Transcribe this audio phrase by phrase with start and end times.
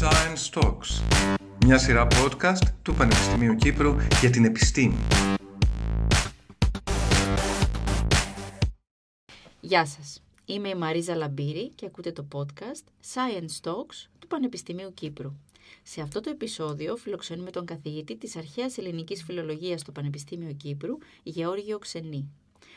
[0.00, 1.02] Science Talks,
[1.64, 4.96] μια σειρά podcast του Πανεπιστημίου Κύπρου για την επιστήμη.
[9.60, 10.22] Γεια σας.
[10.44, 15.32] Είμαι η Μαρίζα Λαμπύρη και ακούτε το podcast Science Talks του Πανεπιστημίου Κύπρου.
[15.82, 21.78] Σε αυτό το επεισόδιο φιλοξενούμε τον καθηγητή της Αρχαίας Ελληνικής Φιλολογίας στο Πανεπιστήμιο Κύπρου, Γεώργιο
[21.78, 22.30] Ξενή.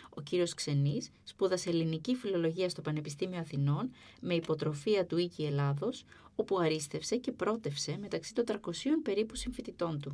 [0.10, 6.04] Ο κύριος Ξενής σπούδασε ελληνική φιλολογία στο Πανεπιστήμιο Αθηνών με υποτροφία του Οίκη Ελλάδος,
[6.36, 8.56] όπου αρίστευσε και πρότευσε μεταξύ των 300
[9.04, 10.14] περίπου συμφοιτητών του.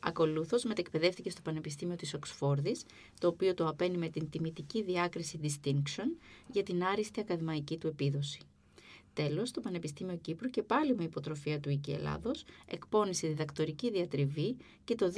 [0.00, 2.84] Ακολούθως μετεκπαιδεύτηκε στο Πανεπιστήμιο της Οξφόρδης,
[3.20, 6.06] το οποίο το απένει με την τιμητική διάκριση distinction
[6.46, 8.40] για την άριστη ακαδημαϊκή του επίδοση.
[9.14, 14.94] Τέλος, το Πανεπιστήμιο Κύπρου και πάλι με υποτροφία του Οίκη Ελλάδος εκπώνησε διδακτορική διατριβή και
[14.94, 15.12] το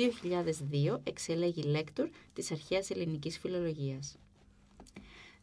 [0.92, 4.16] 2002 εξελέγει λέκτορ της Αρχαίας Ελληνικής Φιλολογίας.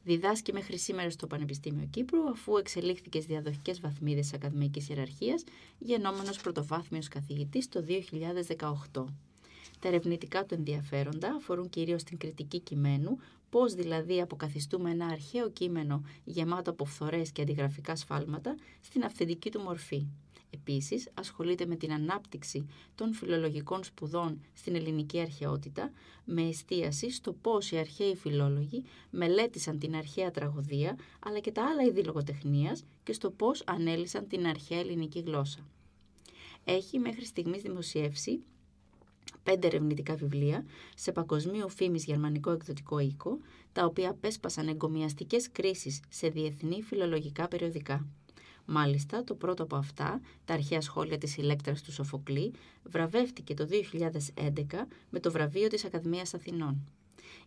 [0.03, 5.43] Διδάσκει μέχρι σήμερα στο Πανεπιστήμιο Κύπρου, αφού εξελίχθηκε στις διαδοχικές βαθμίδες ακαδημαϊκής ιεραρχίας,
[5.79, 9.05] γενόμενος πρωτοβάθμιος καθηγητής το 2018.
[9.79, 13.17] Τα ερευνητικά του ενδιαφέροντα αφορούν κυρίως την κριτική κειμένου,
[13.53, 19.59] πώς δηλαδή αποκαθιστούμε ένα αρχαίο κείμενο γεμάτο από φθορές και αντιγραφικά σφάλματα στην αυθεντική του
[19.59, 20.07] μορφή.
[20.49, 22.65] Επίσης, ασχολείται με την ανάπτυξη
[22.95, 25.91] των φιλολογικών σπουδών στην ελληνική αρχαιότητα,
[26.25, 31.83] με εστίαση στο πώς οι αρχαίοι φιλόλογοι μελέτησαν την αρχαία τραγωδία, αλλά και τα άλλα
[31.83, 35.67] είδη λογοτεχνίας και στο πώς ανέλησαν την αρχαία ελληνική γλώσσα.
[36.63, 38.43] Έχει μέχρι στιγμής δημοσιεύσει
[39.43, 43.37] πέντε ερευνητικά βιβλία σε παγκοσμίου φήμης γερμανικό εκδοτικό οίκο,
[43.71, 48.07] τα οποία πέσπασαν εγκομιαστικές κρίσεις σε διεθνή φιλολογικά περιοδικά.
[48.65, 54.87] Μάλιστα, το πρώτο από αυτά, τα αρχαία σχόλια της Ηλέκτρας του Σοφοκλή, βραβεύτηκε το 2011
[55.09, 56.87] με το βραβείο της Ακαδημίας Αθηνών.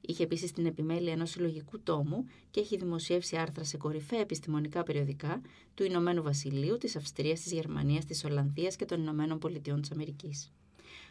[0.00, 5.40] Είχε επίσης την επιμέλεια ενός συλλογικού τόμου και έχει δημοσιεύσει άρθρα σε κορυφαία επιστημονικά περιοδικά
[5.74, 10.52] του Ηνωμένου Βασιλείου, της Αυστρίας, της Γερμανίας, της Ολλανδίας και των Ηνωμένων Πολιτειών της Αμερικής.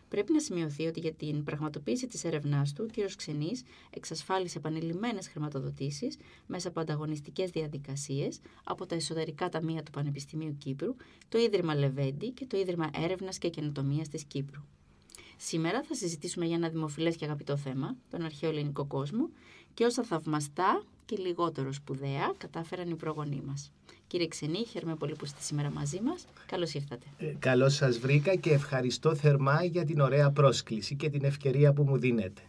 [0.08, 3.16] Πρέπει να σημειωθεί ότι για την πραγματοποίηση της έρευνάς του, ο κ.
[3.16, 10.96] Ξενής εξασφάλισε επανειλημμένες χρηματοδοτήσεις μέσα από ανταγωνιστικές διαδικασίες από τα εσωτερικά ταμεία του Πανεπιστημίου Κύπρου,
[11.30, 14.62] το Ίδρυμα Λεβέντη και το Ίδρυμα Έρευνας και Καινοτομίας της Κύπρου.
[15.38, 19.30] Σήμερα θα συζητήσουμε για ένα δημοφιλές και αγαπητό θέμα, τον αρχαίο ελληνικό κόσμο,
[19.74, 23.72] και όσα θαυμαστά και λιγότερο σπουδαία κατάφεραν οι προγονείς μας.
[24.08, 26.26] Κύριε Ξενή, χαίρομαι πολύ που είστε σήμερα μαζί μας.
[26.46, 27.06] Καλώς ήρθατε.
[27.18, 31.84] Ε, καλώς σας βρήκα και ευχαριστώ θερμά για την ωραία πρόσκληση και την ευκαιρία που
[31.84, 32.42] μου δίνετε.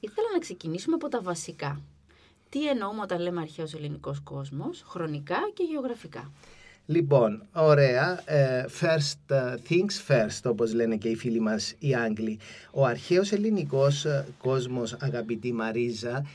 [0.00, 1.80] Ήθελα να ξεκινήσουμε από τα βασικά.
[2.48, 6.32] Τι εννοούμε όταν λέμε αρχαίος ελληνικός κόσμος, χρονικά και γεωγραφικά;
[6.86, 8.22] Λοιπόν, ωραία.
[8.24, 12.38] Ε, first ε, things first, όπως λένε και οι φίλοι μας οι Άγγλοι.
[12.70, 16.26] Ο αρχαίος ελληνικός ε, κόσμος, αγαπητή Μαρίζα,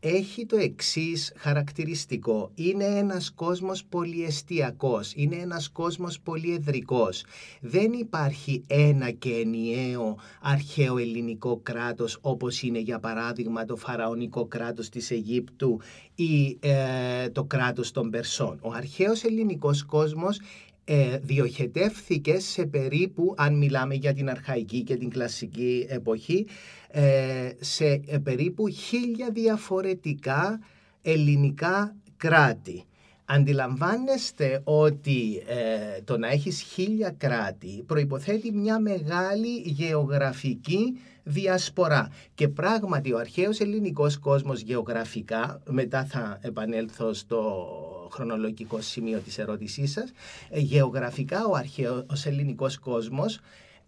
[0.00, 2.50] έχει το εξής χαρακτηριστικό.
[2.54, 7.24] Είναι ένας κόσμος πολυεστιακός, είναι ένας κόσμος πολυεδρικός.
[7.60, 14.88] Δεν υπάρχει ένα και ενιαίο αρχαίο ελληνικό κράτος όπως είναι για παράδειγμα το φαραωνικό κράτος
[14.88, 15.80] της Αιγύπτου
[16.14, 18.58] ή ε, το κράτος των Περσών.
[18.62, 20.40] Ο αρχαίος ελληνικός κόσμος
[20.92, 26.46] ε, διοχετεύθηκε σε περίπου, αν μιλάμε για την αρχαϊκή και την κλασική εποχή,
[26.90, 30.60] ε, σε ε, περίπου χίλια διαφορετικά
[31.02, 32.84] ελληνικά κράτη.
[33.32, 42.10] Αντιλαμβάνεστε ότι ε, το να έχεις χίλια κράτη προϋποθέτει μια μεγάλη γεωγραφική διασπορά.
[42.34, 47.66] Και πράγματι ο αρχαίος ελληνικός κόσμος γεωγραφικά, μετά θα επανέλθω στο
[48.12, 50.12] χρονολογικό σημείο της ερώτησής σας,
[50.50, 53.40] ε, γεωγραφικά ο αρχαίος ελληνικός κόσμος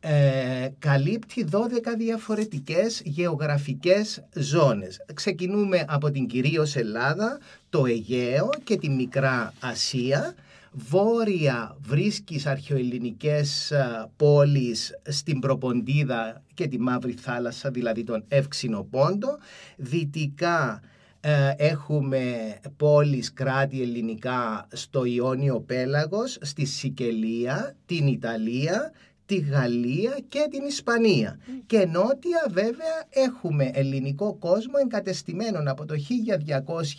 [0.05, 1.57] ε, καλύπτει 12
[1.99, 5.05] διαφορετικές γεωγραφικές ζώνες.
[5.15, 7.39] Ξεκινούμε από την κυρίως Ελλάδα,
[7.71, 10.35] το Αιγαίο και τη Μικρά Ασία.
[10.73, 19.39] Βόρεια βρίσκεις αρχαιοελληνικές ε, πόλεις στην Προποντίδα και τη Μαύρη Θάλασσα, δηλαδή τον Εύξηνο Πόντο.
[19.77, 20.81] Δυτικά
[21.21, 28.93] ε, έχουμε πόλεις, κράτη ελληνικά στο Ιόνιο Πέλαγος, στη Σικελία, την Ιταλία
[29.27, 31.39] τη Γαλλία και την Ισπανία.
[31.67, 35.95] Και νότια βέβαια έχουμε ελληνικό κόσμο εγκατεστημένον από το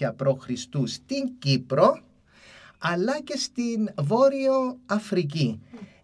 [0.05, 0.49] 1200 π.Χ.
[0.85, 2.01] στην Κύπρο
[2.83, 5.61] αλλά και στην Βόρειο Αφρική.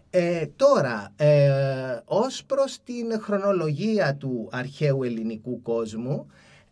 [0.09, 6.27] Ε, τώρα, ε, ως προς την χρονολογία του αρχαίου ελληνικού κόσμου,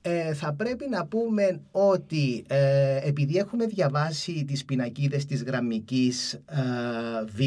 [0.09, 6.39] ε, θα πρέπει να πούμε ότι ε, επειδή έχουμε διαβάσει τις πινακίδες της γραμμικής ε,
[7.25, 7.39] Β,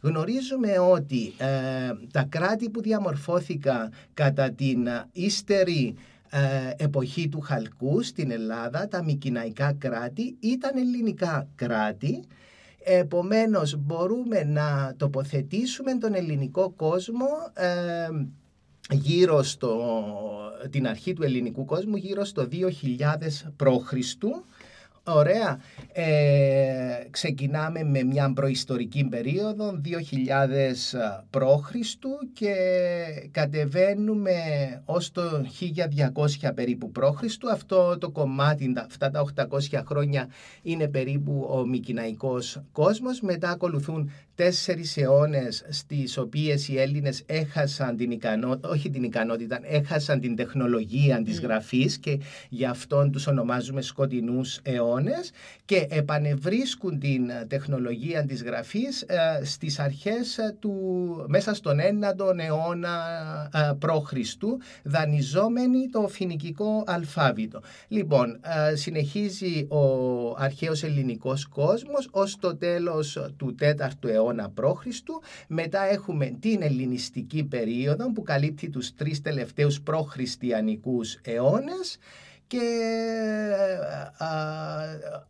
[0.00, 1.32] γνωρίζουμε ότι
[2.12, 5.94] τα κράτη που διαμορφώθηκαν κατά την ύστερη
[6.76, 12.24] εποχή του Χαλκού στην Ελλάδα, τα μικυναϊκά κράτη, ήταν ελληνικά κράτη.
[12.84, 18.08] Επομένως μπορούμε να τοποθετήσουμε τον ελληνικό κόσμο ε,
[18.90, 19.80] γύρω στο,
[20.70, 22.62] την αρχή του ελληνικού κόσμου γύρω στο 2000
[23.56, 23.92] π.Χ.
[25.06, 25.60] Ωραία.
[25.92, 29.90] Ε, ξεκινάμε με μια προϊστορική περίοδο 2000
[31.30, 31.74] π.Χ.
[32.32, 32.54] και
[33.30, 34.32] κατεβαίνουμε
[34.84, 35.22] ως το
[36.44, 37.22] 1200 περίπου π.Χ.
[37.52, 40.28] Αυτό το κομμάτι, αυτά τα 800 χρόνια
[40.62, 43.20] είναι περίπου ο μικυναϊκός κόσμος.
[43.20, 50.20] Μετά ακολουθούν τέσσερις αιώνες στις οποίες οι Έλληνες έχασαν την ικανότητα, όχι την ικανότητα, έχασαν
[50.20, 55.30] την τεχνολογία της γραφής και γι' αυτό τους ονομάζουμε σκοτεινούς αιώνες
[55.64, 60.72] και επανευρίσκουν την τεχνολογία της γραφής ε, στις αρχές του,
[61.28, 62.90] μέσα στον 9ο αιώνα
[63.54, 64.12] ε, π.Χ.
[64.82, 67.60] δανειζόμενοι το φοινικικό αλφάβητο.
[67.88, 68.40] Λοιπόν,
[68.70, 69.84] ε, συνεχίζει ο
[70.38, 74.86] αρχαίος ελληνικός κόσμος ως το τέλος του 4ου αιώνα αιώνα π.Χ.
[75.46, 81.98] Μετά έχουμε την ελληνιστική περίοδο που καλύπτει τους τρεις τελευταίους προχριστιανικούς αιώνες
[82.46, 82.60] και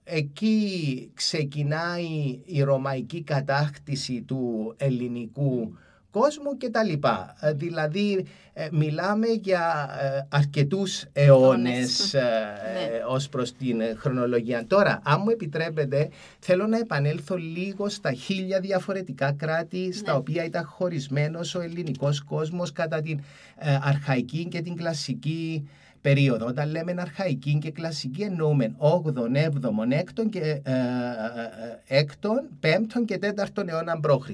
[0.05, 5.77] εκεί ξεκινάει η ρωμαϊκή κατάκτηση του ελληνικού
[6.19, 7.37] κόσμου και τα λοιπά.
[7.41, 13.03] Ε, δηλαδή ε, μιλάμε για ε, αρκετούς αιώνες ναι.
[13.09, 14.67] ως προς την χρονολογία.
[14.67, 16.09] Τώρα, αν μου επιτρέπετε,
[16.39, 20.19] θέλω να επανέλθω λίγο στα χίλια διαφορετικά κράτη στα ναι.
[20.19, 23.21] οποία ήταν χωρισμένος ο ελληνικός κόσμος κατά την
[23.83, 25.69] αρχαϊκή και την κλασική
[26.01, 26.47] περίοδο.
[26.47, 30.63] Όταν λέμε αρχαϊκή και κλασική εννοούμε 8ο, 7ο, 6ο και,
[31.89, 32.29] 6ο,
[32.61, 34.31] 5ο και 4ο αιώνα π.Χ.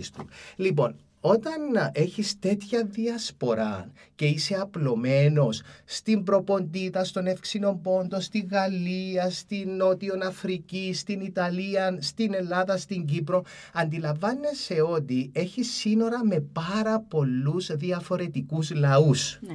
[0.56, 1.61] Λοιπόν, όταν
[1.93, 10.93] έχεις τέτοια διασπορά και είσαι απλωμένος στην Προποντίτα, στον Πόντο, στη Γαλλία, στην Νότιο Αφρική,
[10.94, 19.38] στην Ιταλία, στην Ελλάδα, στην Κύπρο, αντιλαμβάνεσαι ότι έχεις σύνορα με πάρα πολλούς διαφορετικούς λαούς.
[19.40, 19.55] Ναι.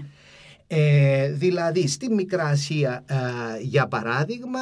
[0.67, 3.15] Ε, δηλαδή στη Μικρά Ασία ε,
[3.62, 4.59] για παράδειγμα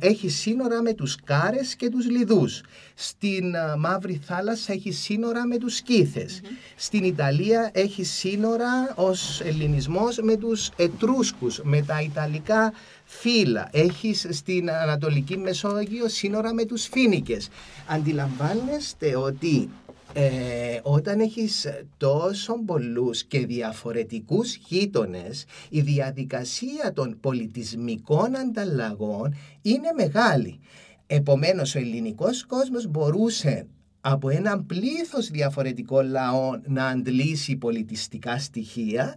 [0.00, 2.62] έχει σύνορα με τους Κάρες και τους Λιδούς.
[2.94, 6.40] Στην ε, Μαύρη Θάλασσα έχει σύνορα με τους σκυθες
[6.76, 12.72] Στην Ιταλία έχει σύνορα ως ελληνισμός με τους Ετρούσκους, με τα Ιταλικά
[13.04, 13.68] φύλλα.
[13.72, 17.48] Έχεις στην Ανατολική Μεσόγειο σύνορα με τους Φίνικες.
[17.86, 19.68] Αντιλαμβάνεστε ότι
[20.16, 21.66] ε, όταν έχεις
[21.96, 30.58] τόσο πολλούς και διαφορετικούς γείτονες, η διαδικασία των πολιτισμικών ανταλλαγών είναι μεγάλη.
[31.06, 33.66] Επομένως, ο ελληνικός κόσμος μπορούσε
[34.00, 39.14] από έναν πλήθος διαφορετικών λαών να αντλήσει πολιτιστικά στοιχεία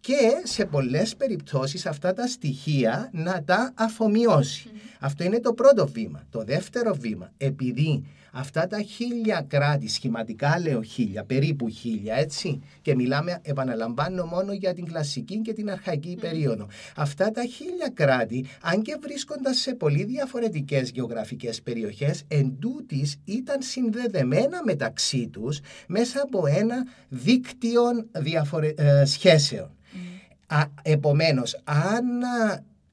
[0.00, 4.70] και σε πολλές περιπτώσεις αυτά τα στοιχεία να τα αφομοιώσει.
[5.00, 6.26] Αυτό είναι το πρώτο βήμα.
[6.30, 8.04] Το δεύτερο βήμα, επειδή
[8.38, 14.74] αυτά τα χίλια κράτη, σχηματικά λέω χίλια, περίπου χίλια, έτσι, και μιλάμε, επαναλαμβάνω, μόνο για
[14.74, 16.68] την κλασική και την αρχαϊκή περίοδο.
[16.96, 22.58] Αυτά τα χίλια κράτη, αν και βρίσκονταν σε πολύ διαφορετικές γεωγραφικές περιοχές, εν
[23.24, 27.82] ήταν συνδεδεμένα μεταξύ τους μέσα από ένα δίκτυο
[28.12, 28.72] διαφορε...
[28.76, 29.70] Ε, σχέσεων.
[30.46, 32.04] Α, επομένως, αν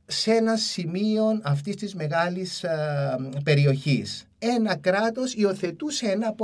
[0.06, 2.66] σε ένα σημείο αυτής της μεγάλης
[3.44, 6.36] περιοχής ένα κράτος υιοθετούσε ένα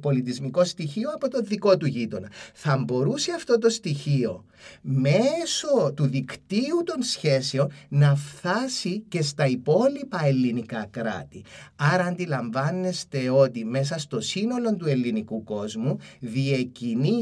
[0.00, 2.28] πολιτισμικό στοιχείο από το δικό του γείτονα.
[2.54, 4.44] Θα μπορούσε αυτό το στοιχείο
[4.80, 11.44] μέσω του δικτύου των σχέσεων να φτάσει και στα υπόλοιπα ελληνικά κράτη.
[11.76, 15.98] Άρα αντιλαμβάνεστε ότι μέσα στο σύνολο του ελληνικού κόσμου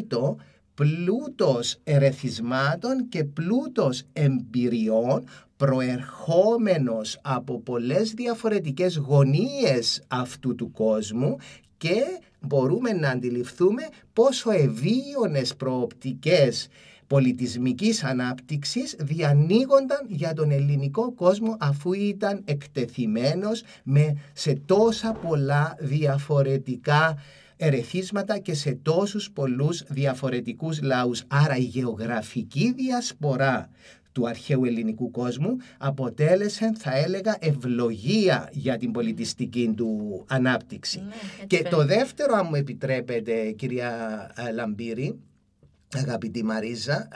[0.09, 0.37] το
[0.81, 5.25] πλούτος ερεθισμάτων και πλούτος εμπειριών
[5.57, 11.37] προερχόμενος από πολλές διαφορετικές γωνίες αυτού του κόσμου
[11.77, 12.03] και
[12.41, 13.83] μπορούμε να αντιληφθούμε
[14.13, 16.69] πόσο ευίωνες προοπτικές
[17.07, 27.17] πολιτισμικής ανάπτυξης διανοίγονταν για τον ελληνικό κόσμο αφού ήταν εκτεθειμένος με σε τόσα πολλά διαφορετικά
[27.61, 31.23] ερεθίσματα και σε τόσους πολλούς διαφορετικούς λαούς.
[31.29, 33.71] Άρα η γεωγραφική διασπορά
[34.13, 41.01] του αρχαίου ελληνικού κόσμου αποτέλεσε θα έλεγα ευλογία για την πολιτιστική του ανάπτυξη.
[41.01, 43.91] Ναι, και το δεύτερο αν μου επιτρέπετε κυρία
[44.37, 45.19] ε, Λαμπύρη
[45.97, 47.09] αγαπητή Μαρίζα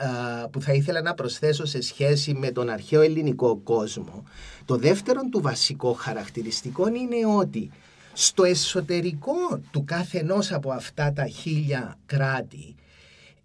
[0.51, 4.23] που θα ήθελα να προσθέσω σε σχέση με τον αρχαίο ελληνικό κόσμο
[4.65, 7.71] το δεύτερο του βασικό χαρακτηριστικό είναι ότι
[8.15, 12.75] στο εσωτερικό του καθενός από αυτά τα χίλια κράτη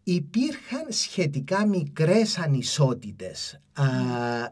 [0.03, 3.83] υπήρχαν σχετικά μικρές ανισότητες α,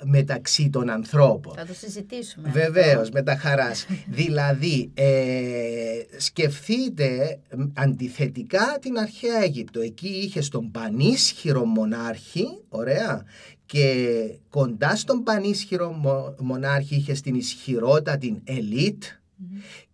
[0.03, 1.53] μεταξύ των ανθρώπων.
[1.55, 2.49] Θα το συζητήσουμε.
[2.49, 3.11] Βεβαίως, αυτό.
[3.13, 3.85] με τα χαράς.
[4.19, 9.79] δηλαδή, ε, σκεφτείτε μ, αντιθετικά την αρχαία Αίγυπτο.
[9.79, 13.25] Εκεί είχε τον πανίσχυρο μονάρχη, ωραία,
[13.65, 14.15] και
[14.49, 19.03] κοντά στον πανίσχυρο μο- μονάρχη είχε την ισχυρότατη ελίτ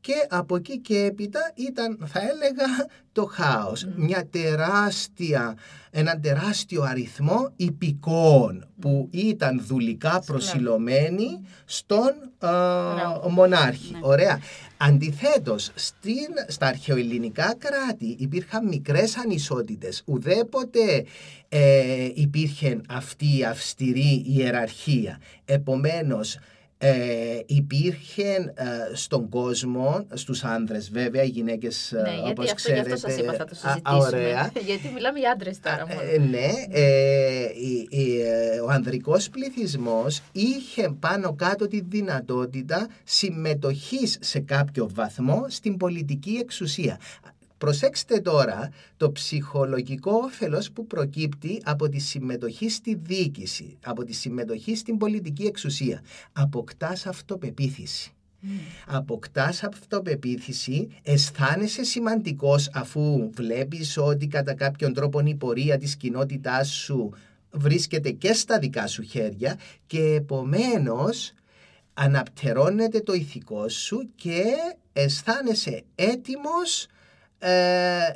[0.03, 3.85] και από εκεί και έπειτα ήταν θα έλεγα το χάος.
[3.95, 5.57] Μια τεράστια,
[5.91, 12.49] έναν τεράστιο αριθμό υπηκόων που ήταν δουλικά προσιλωμένοι στον α,
[12.93, 13.29] Μπράβο.
[13.29, 13.93] μονάρχη.
[13.93, 13.99] Ναι.
[14.01, 14.39] Ωραία.
[14.77, 20.01] Αντιθέτως, στην, στα αρχαιοελληνικά κράτη υπήρχαν μικρές ανισότητες.
[20.05, 21.05] Ουδέποτε
[21.49, 25.19] ε, υπήρχε αυτή η αυστηρή ιεραρχία.
[25.45, 26.37] Επομένως,
[26.85, 32.71] ε, υπήρχε ε, στον κόσμο, στους άνδρες βέβαια, οι γυναίκες ε, Ναι, γιατί όπως αυτό,
[32.71, 32.93] γι' ξέρετε...
[32.93, 34.05] αυτό σας είπα θα το α, α, συζητήσουμε.
[34.05, 34.51] ωραία.
[34.67, 36.01] γιατί μιλάμε για άντρες τώρα μόνο.
[36.13, 44.17] Ε, ναι, ε, η- η, ε, ο ανδρικός πληθυσμός είχε πάνω κάτω τη δυνατότητα συμμετοχής
[44.21, 46.99] σε κάποιο βαθμό στην πολιτική εξουσία.
[47.63, 54.75] Προσέξτε τώρα το ψυχολογικό όφελος που προκύπτει από τη συμμετοχή στη διοίκηση, από τη συμμετοχή
[54.75, 56.01] στην πολιτική εξουσία.
[56.33, 58.11] Αποκτάς αυτοπεποίθηση.
[58.87, 67.13] Αποκτάς αυτοπεποίθηση, αισθάνεσαι σημαντικός αφού βλέπεις ότι κατά κάποιον τρόπο η πορεία της κοινότητάς σου
[67.51, 71.33] βρίσκεται και στα δικά σου χέρια και επομένως
[71.93, 74.43] αναπτερώνεται το ηθικό σου και
[74.93, 76.87] αισθάνεσαι έτοιμος ε,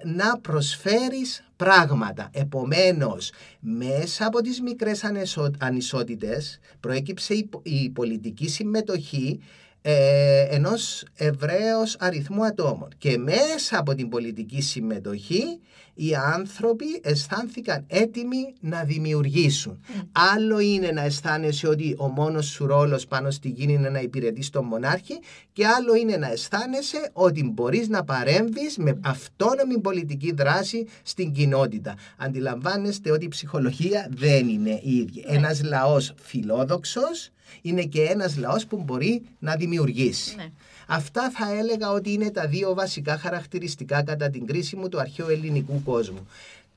[0.04, 2.30] να προσφέρεις πράγματα.
[2.34, 9.40] Επομένως, μέσα από τις μικρές ανισο- ανισότητες προέκυψε η, πο- η πολιτική συμμετοχή
[9.82, 12.90] ε, ενός ευραίος αριθμού ατόμων.
[12.98, 15.60] Και μέσα από την πολιτική συμμετοχή
[15.98, 19.80] οι άνθρωποι αισθάνθηκαν έτοιμοι να δημιουργήσουν.
[20.34, 24.50] Άλλο είναι να αισθάνεσαι ότι ο μόνος σου ρόλος πάνω στη γη είναι να υπηρετείς
[24.50, 25.20] τον μονάρχη
[25.54, 31.96] και άλλο είναι να αισθάνεσαι ότι μπορείς να παρέμβεις με αυτόνομη πολιτική δράση στην κοινότητα.
[32.18, 35.24] Αντιλαμβάνεστε ότι η ψυχολογία δεν είναι η ίδια.
[35.28, 40.36] Ένας λαός φιλόδοξος είναι και ένας λαός που μπορεί να δημιουργήσει.
[40.36, 40.52] Ναι.
[40.88, 45.30] Αυτά θα έλεγα ότι είναι τα δύο βασικά χαρακτηριστικά κατά την κρίση μου του αρχαίου
[45.30, 46.28] ελληνικού κόσμου.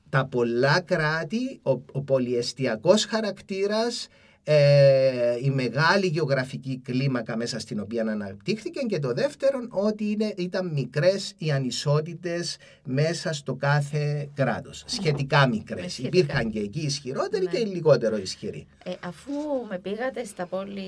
[0.09, 4.07] Τα πολλά κράτη, ο, ο πολυεστιακός χαρακτήρας,
[4.43, 10.71] ε, η μεγάλη γεωγραφική κλίμακα μέσα στην οποία αναπτύχθηκε και το δεύτερο ότι είναι, ήταν
[10.73, 14.83] μικρές οι ανισότητες μέσα στο κάθε κράτος.
[14.87, 15.93] Σχετικά μικρές.
[15.93, 16.17] σχετικά.
[16.17, 17.51] Υπήρχαν και εκεί ισχυρότεροι Ναι.
[17.51, 18.67] και λιγότερο ισχυροί.
[18.83, 19.31] Ε, αφού
[19.69, 20.81] με πήγατε στα πόλη,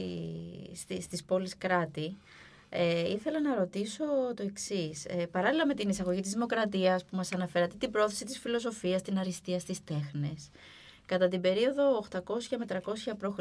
[0.76, 2.16] στη, στις πόλεις κράτη,
[2.76, 4.04] ε, ήθελα να ρωτήσω
[4.36, 5.06] το εξής.
[5.06, 9.18] Ε, παράλληλα με την εισαγωγή της δημοκρατίας που μας αναφέρατε, την πρόθεση της φιλοσοφίας, την
[9.18, 10.50] αριστεία στις τέχνες,
[11.06, 12.80] κατά την περίοδο 800 με 300
[13.18, 13.40] π.Χ.,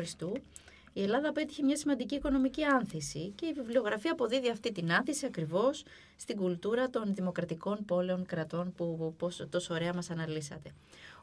[0.94, 5.84] η Ελλάδα πέτυχε μια σημαντική οικονομική άνθηση και η βιβλιογραφία αποδίδει αυτή την άνθηση ακριβώς
[6.16, 10.70] στην κουλτούρα των δημοκρατικών πόλεων κρατών που πώς, τόσο ωραία μας αναλύσατε.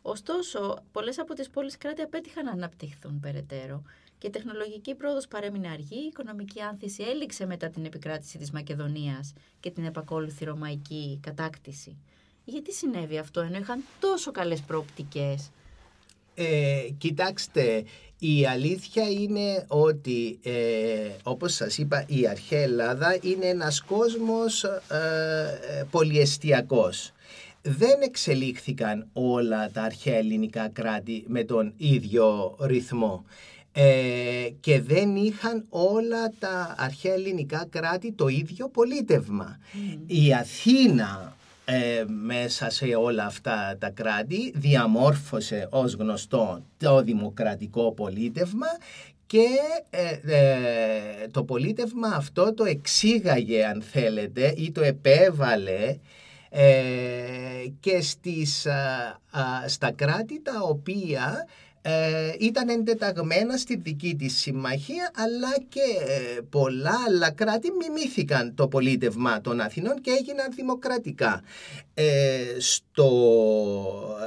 [0.02, 3.84] Ωστόσο, πολλές από τις πόλεις κράτη απέτυχαν να αναπτυχθούν περαιτέρω
[4.20, 9.34] και η τεχνολογική πρόοδος παρέμεινε αργή, η οικονομική άνθηση έληξε μετά την επικράτηση της Μακεδονίας
[9.60, 11.98] και την επακόλουθη ρωμαϊκή κατάκτηση.
[12.46, 15.52] Γιατί συνέβη αυτό ενώ είχαν τόσο καλές προοπτικές;
[16.36, 17.84] Ε, κοιτάξτε,
[18.20, 24.82] η αλήθεια είναι ότι, ε, όπως σας είπα, η αρχαία Ελλάδα είναι ένας κόσμος ε,
[24.90, 27.12] ε, πολυεστιακός.
[27.62, 33.26] Δεν εξελίχθηκαν όλα τα αρχαία ελληνικά κράτη με τον ίδιο ρυθμό.
[33.72, 39.60] Ε, και δεν είχαν όλα τα αρχαία ελληνικά κράτη το ίδιο πολίτευμα.
[40.06, 41.36] Η Αθήνα
[41.66, 48.68] ε, μέσα σε όλα αυτά τα κράτη διαμόρφωσε ως γνωστό το δημοκρατικό πολίτευμα
[49.26, 49.48] και
[49.90, 55.98] ε, ε, το πολίτευμα αυτό το εξήγαγε αν θέλετε ή το επέβαλε
[56.50, 56.72] ε,
[57.80, 61.48] και στις, α, α, στα κράτη τα οποία
[61.82, 65.82] ε, ήταν εντεταγμένα στη δική της συμμαχία αλλά και
[66.38, 71.42] ε, πολλά άλλα κράτη μιμήθηκαν το πολίτευμα των Αθηνών και έγιναν δημοκρατικά.
[71.94, 72.06] Ε,
[72.58, 73.10] στο,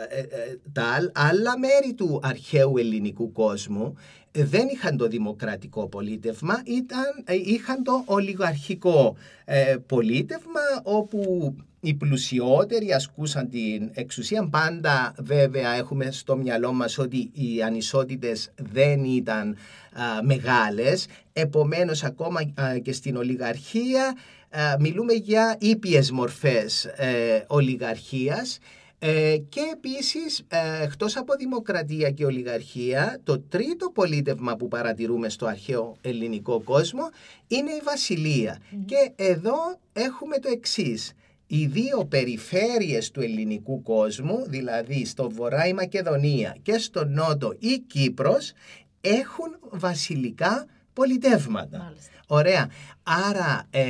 [0.09, 5.89] ε, ε, τα άλλ- άλλα μέρη του αρχαίου ελληνικού κόσμου ε, δεν είχαν το δημοκρατικό
[5.89, 14.49] πολίτευμα, ήταν, ε, είχαν το ολιγαρχικό ε, πολίτευμα όπου οι πλουσιότεροι ασκούσαν την εξουσία.
[14.49, 19.57] Πάντα βέβαια έχουμε στο μυαλό μας ότι οι ανισότητες δεν ήταν
[19.93, 21.07] α, μεγάλες.
[21.33, 24.17] Επομένως ακόμα α, και στην ολιγαρχία
[24.51, 28.59] α, μιλούμε για ήπιες μορφές ε, ολιγαρχίας
[29.05, 35.47] Ε, και επίσης, ε, εκτός από δημοκρατία και ολιγαρχία, το τρίτο πολίτευμα που παρατηρούμε στο
[35.47, 37.11] αρχαίο ελληνικό κόσμο
[37.49, 41.13] είναι η βασιλεια Και εδώ έχουμε το εξής.
[41.47, 47.79] Οι δύο περιφέρειες του ελληνικού κόσμου, δηλαδή στο βορρά η Μακεδονία και στο νότο η
[47.79, 48.53] Κύπρος,
[49.01, 51.95] έχουν βασιλικά πολιτεύματα.
[52.35, 52.71] Ωραία.
[53.03, 53.83] Άρα ε,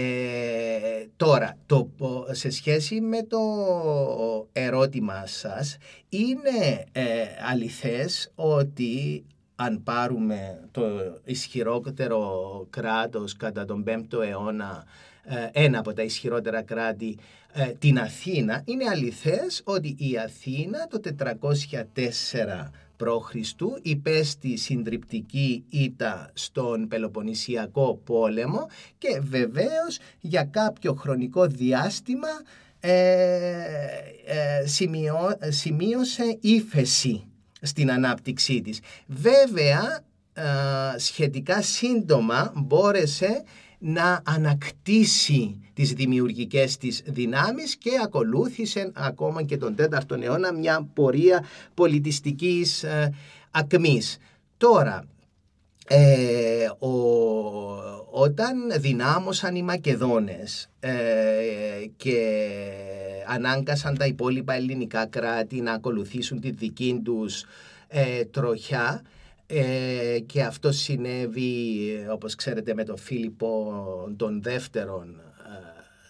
[1.17, 1.91] τώρα το,
[2.31, 3.39] σε σχέση με το
[4.53, 5.77] ερώτημα σας
[6.09, 7.05] είναι ε,
[7.51, 10.83] αληθές ότι αν πάρουμε το
[11.25, 14.85] ισχυρότερο κράτος κατά τον 5ο αιώνα
[15.25, 17.19] ε, ένα από τα ισχυρότερα κράτη
[17.53, 21.01] ε, την Αθήνα είναι αληθές ότι η Αθήνα το
[21.95, 22.71] 404
[23.03, 23.35] π.Χ.
[23.83, 28.67] υπέστη συντριπτική ήττα στον Πελοποννησιακό πόλεμο
[28.99, 32.29] και βεβαίως για κάποιο χρονικό διάστημα
[32.81, 32.93] ε,
[34.25, 34.67] ε,
[35.51, 37.25] σημείωσε ύφεση
[37.61, 38.81] στην ανάπτυξή της.
[39.07, 43.43] Βέβαια, ε, σχετικά σύντομα μπόρεσε
[43.85, 51.45] να ανακτήσει τις δημιουργικές της δυνάμεις και ακολούθησε ακόμα και τον 4ο αιώνα μια πορεία
[51.75, 53.15] πολιτιστικής ε,
[53.51, 54.19] ακμής.
[54.57, 55.05] Τώρα,
[55.89, 56.91] ε, ο,
[58.11, 60.93] όταν δυνάμωσαν οι Μακεδόνες ε,
[61.97, 62.49] και
[63.27, 67.45] ανάγκασαν τα υπόλοιπα ελληνικά κράτη να ακολουθήσουν τη δική τους
[67.89, 69.03] ε, τροχιά,
[69.55, 73.73] ε, και αυτό συνέβη όπως ξέρετε με τον Φίλιππο
[74.17, 75.21] τον δεύτερον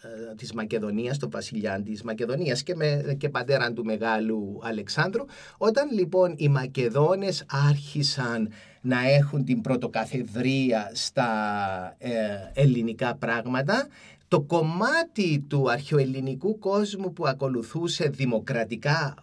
[0.03, 5.25] ε, ε, της Μακεδονίας, τον βασιλιά της Μακεδονίας και, με, και πατέραν του Μεγάλου Αλεξάνδρου.
[5.57, 11.29] Όταν λοιπόν οι Μακεδόνες άρχισαν να έχουν την πρωτοκαθεδρία στα
[12.53, 13.87] ελληνικά πράγματα,
[14.33, 19.15] το κομμάτι του αρχαιοελληνικού κόσμου που ακολουθούσε δημοκρατικά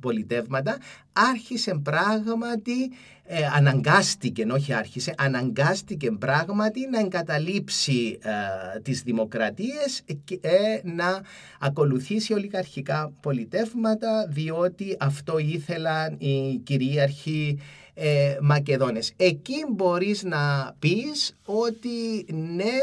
[0.00, 0.78] πολιτεύματα
[1.12, 2.90] άρχισε πράγματι,
[3.24, 11.20] ε, αναγκάστηκε, όχι άρχισε, αναγκάστηκε πράγματι να εγκαταλείψει ε, τις δημοκρατίες και ε, να
[11.60, 17.58] ακολουθήσει ολιγαρχικά πολιτεύματα διότι αυτό ήθελαν οι κυρίαρχοι
[18.02, 19.12] ε, Μακεδόνες.
[19.16, 22.78] Εκεί μπορείς να πεις ότι ναι,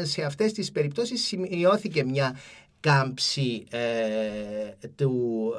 [0.00, 2.38] ε, σε αυτές τις περιπτώσεις σημειώθηκε μια
[2.80, 5.52] κάμψη ε, του,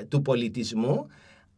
[0.00, 1.06] ε, του πολιτισμού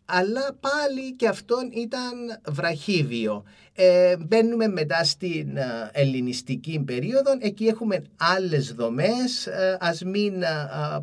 [0.06, 3.44] αλλά πάλι και αυτόν ήταν βραχύβιο.
[3.78, 10.46] Ε, μπαίνουμε μετά στην ε, ελληνιστική περίοδο, εκεί έχουμε άλλες δομές, ε, ας μην ε,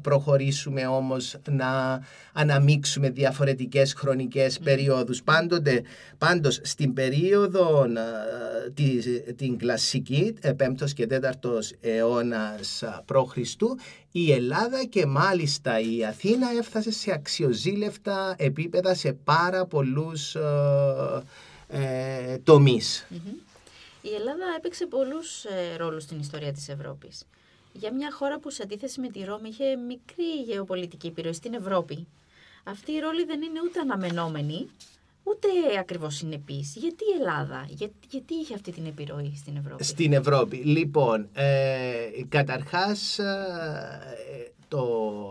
[0.01, 2.01] προχωρήσουμε όμως να
[2.33, 5.23] αναμίξουμε διαφορετικές χρονικές περιόδους.
[5.23, 5.81] Πάντοτε,
[6.17, 7.85] πάντως στην περίοδο
[8.73, 13.37] τη, την κλασική, 5ος και 4ος αιώνας π.Χ.
[14.11, 20.35] η Ελλάδα και μάλιστα η Αθήνα έφτασε σε αξιοζήλευτα επίπεδα σε πάρα πολλούς
[21.73, 23.07] ε, τομεις
[24.01, 27.25] Η Ελλάδα έπαιξε πολλούς ε, ρόλους στην ιστορία της Ευρώπης.
[27.73, 32.07] Για μια χώρα που σε αντίθεση με τη Ρώμη είχε μικρή γεωπολιτική επιρροή στην Ευρώπη.
[32.63, 34.69] Αυτή η ρόλη δεν είναι ούτε αναμενόμενη,
[35.23, 35.47] ούτε
[35.79, 36.65] ακριβώς συνεπή.
[36.75, 40.55] Γιατί η Ελλάδα, γιατί, γιατί είχε αυτή την επιρροή στην Ευρώπη; Στην Ευρώπη.
[40.55, 44.85] Λοιπόν, ε, καταρχάς ε, το,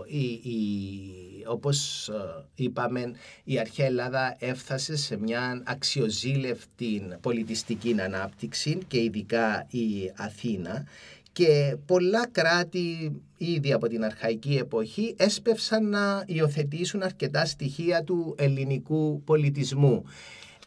[0.07, 3.13] η, η όπως ε, είπαμε
[3.45, 10.87] η αρχαία Ελλάδα έφτασε σε μια αξιοζήλευτη πολιτιστική ανάπτυξη και ειδικά η Αθήνα
[11.33, 19.23] και πολλά κράτη ήδη από την αρχαϊκή εποχή έσπευσαν να υιοθετήσουν αρκετά στοιχεία του ελληνικού
[19.25, 20.05] πολιτισμού.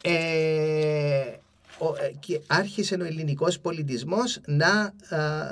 [0.02, 1.38] Ε, ε
[2.20, 4.94] και άρχισε ο ελληνικός πολιτισμός να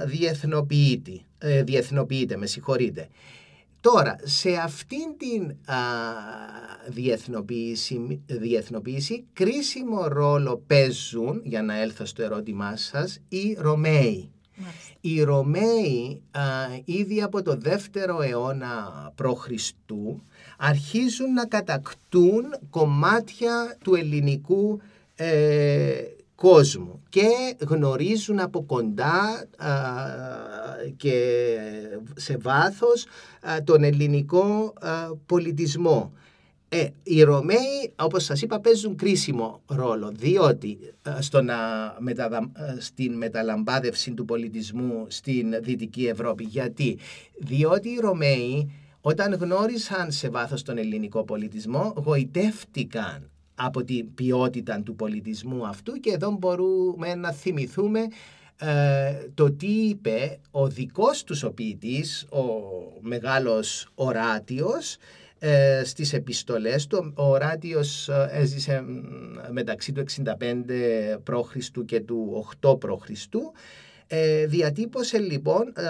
[0.06, 1.20] διεθνοποιείται,
[1.64, 3.08] διεθνοποιείται, με συγχωρείτε.
[3.84, 5.76] Τώρα, σε αυτήν την α,
[6.88, 14.30] διεθνοποίηση, διεθνοποίηση, κρίσιμο ρόλο παίζουν, για να έλθω στο ερώτημά σας, οι Ρωμαίοι.
[15.00, 16.22] Οι Ρωμαίοι
[16.84, 19.48] ήδη από το δεύτερο αιώνα π.Χ.
[20.58, 24.80] αρχίζουν να κατακτούν κομμάτια του ελληνικού
[25.14, 25.92] ε,
[26.34, 29.46] κόσμου και γνωρίζουν από κοντά
[30.96, 31.46] και
[32.14, 33.06] σε βάθος
[33.64, 34.72] τον ελληνικό
[35.26, 36.12] πολιτισμό.
[36.68, 40.78] Ε, οι Ρωμαίοι, όπως σας είπα, παίζουν κρίσιμο ρόλο, διότι
[41.18, 41.56] στο να
[42.78, 46.44] στην μεταλαμπάδευση του πολιτισμού στην Δυτική Ευρώπη.
[46.44, 46.98] Γιατί;
[47.38, 48.70] Διότι οι Ρωμαίοι
[49.00, 56.10] όταν γνώρισαν σε βάθος τον ελληνικό πολιτισμό, γοητεύτηκαν από την ποιότητα του πολιτισμού αυτού και
[56.10, 58.00] εδώ μπορούμε να θυμηθούμε
[58.58, 62.44] ε, το τι είπε ο δικός τους ο ποιητής, ο
[63.00, 64.96] μεγάλος οράτιος,
[65.38, 67.12] ε, στις επιστολές του.
[67.16, 68.84] Ο Οράτιος ε, έζησε
[69.50, 71.56] μεταξύ του 65 π.Χ.
[71.84, 73.10] και του 8 π.Χ.
[74.16, 75.84] Ε, διατύπωσε λοιπόν ε,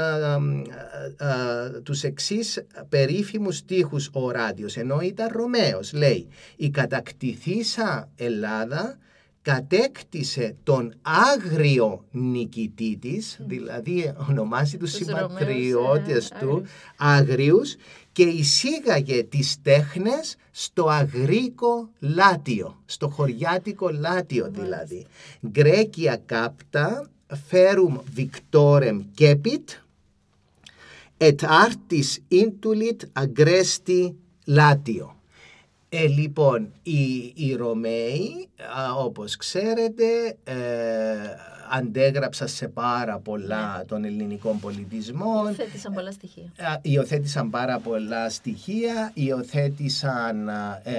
[1.25, 8.99] ε, τους εξής περίφημους στίχους ο Οράτιος ενώ ήταν Ρωμαίος λέει «Η κατακτηθήσα Ελλάδα
[9.43, 10.95] κατέκτησε τον
[11.33, 16.63] άγριο νικητή της, δηλαδή ονομάζει τους συμπατριώτες του
[16.97, 17.77] άγριους
[18.13, 25.07] και εισήγαγε τις τέχνες στο αγρίκο λάτιο, στο χωριάτικο λάτιο δηλαδή.
[25.49, 27.09] Γκρέκια κάπτα,
[27.49, 29.71] φέρουμ βικτόρεμ κέπιτ,
[31.17, 35.17] et artis intulit agresti λάτιο.
[35.89, 38.49] Ε, λοιπόν, οι, οι Ρωμαίοι,
[38.99, 40.55] όπως ξέρετε, ε,
[41.71, 43.85] αντέγραψα σε πάρα πολλά ναι.
[43.85, 45.47] των ελληνικών πολιτισμών.
[45.47, 46.53] Υιοθέτησαν πολλά στοιχεία.
[46.83, 50.93] Υιοθέτησαν πάρα πολλά στοιχεία, υιοθέτησαν, ε,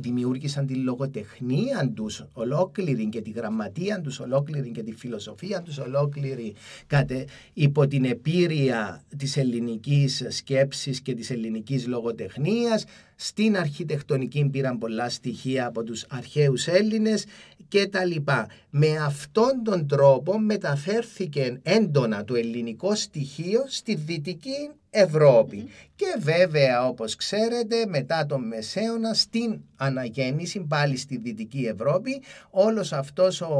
[0.00, 6.54] δημιούργησαν τη λογοτεχνία τους ολόκληρη και τη γραμματεία τους ολόκληρη και τη φιλοσοφία τους ολόκληρη
[6.86, 12.84] κατε, υπό την επίρρεια της ελληνικής σκέψης και της ελληνικής λογοτεχνίας.
[13.16, 17.24] Στην αρχιτεκτονική πήραν πολλά στοιχεία από τους αρχαίους Έλληνες
[17.68, 18.46] και τα λοιπά.
[18.70, 24.70] Με αυτόν τον τρόπο μεταφέρθηκε έντονα το ελληνικό στοιχείο στη Δυτική
[25.94, 33.40] Και βέβαια όπως ξέρετε μετά τον Μεσαίωνα στην αναγέννηση πάλι στη Δυτική Ευρώπη όλος αυτός
[33.40, 33.54] ο,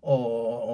[0.00, 0.14] ο,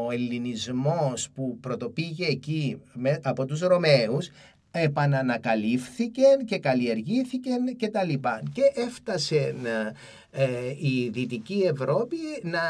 [0.07, 2.79] ο ελληνισμός που πρωτοπήγε εκεί
[3.23, 4.31] από τους Ρωμαίους
[4.71, 8.43] επανανακαλύφθηκε και καλλιεργήθηκε και τα λοιπά.
[8.53, 9.55] Και έφτασε
[10.31, 10.45] ε,
[10.79, 12.61] η Δυτική Ευρώπη να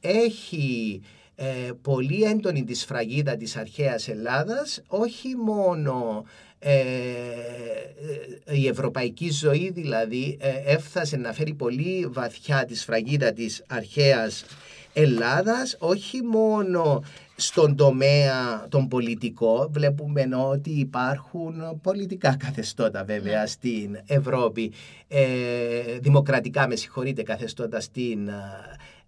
[0.00, 1.00] έχει
[1.36, 6.24] ε, πολύ έντονη τη σφραγίδα της αρχαίας Ελλάδας, όχι μόνο
[6.58, 6.72] ε,
[8.50, 14.44] η ευρωπαϊκή ζωή δηλαδή έφτασε να φέρει πολύ βαθιά τη σφραγίδα της αρχαίας
[14.92, 17.04] Ελλάδας, όχι μόνο
[17.40, 23.46] στον τομέα τον πολιτικό βλέπουμε ότι υπάρχουν πολιτικά καθεστώτα βέβαια ναι.
[23.46, 24.72] στην Ευρώπη,
[25.08, 25.22] ε,
[26.00, 28.28] δημοκρατικά με συγχωρείτε καθεστώτα στην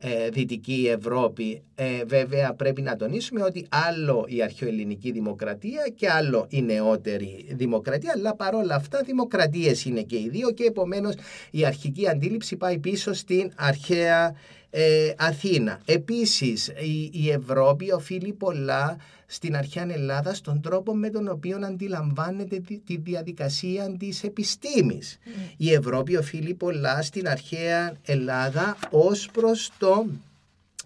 [0.05, 1.63] ε, Δυτική Ευρώπη.
[1.75, 8.13] Ε, βέβαια πρέπει να τονίσουμε ότι άλλο η αρχαιοελληνική δημοκρατία και άλλο η νεότερη δημοκρατία,
[8.17, 11.15] αλλά παρόλα αυτά δημοκρατίες είναι και οι δύο και επομένως
[11.51, 14.35] η αρχική αντίληψη πάει πίσω στην αρχαία
[14.75, 15.81] ε, Αθήνα.
[15.85, 22.63] Επίσης η, η Ευρώπη οφείλει πολλά στην αρχαία Ελλάδα στον τρόπο με τον οποίο αντιλαμβάνεται
[22.87, 25.19] τη, διαδικασία της επιστήμης.
[25.25, 25.29] Mm.
[25.57, 30.07] Η Ευρώπη οφείλει πολλά στην αρχαία Ελλάδα ως προς το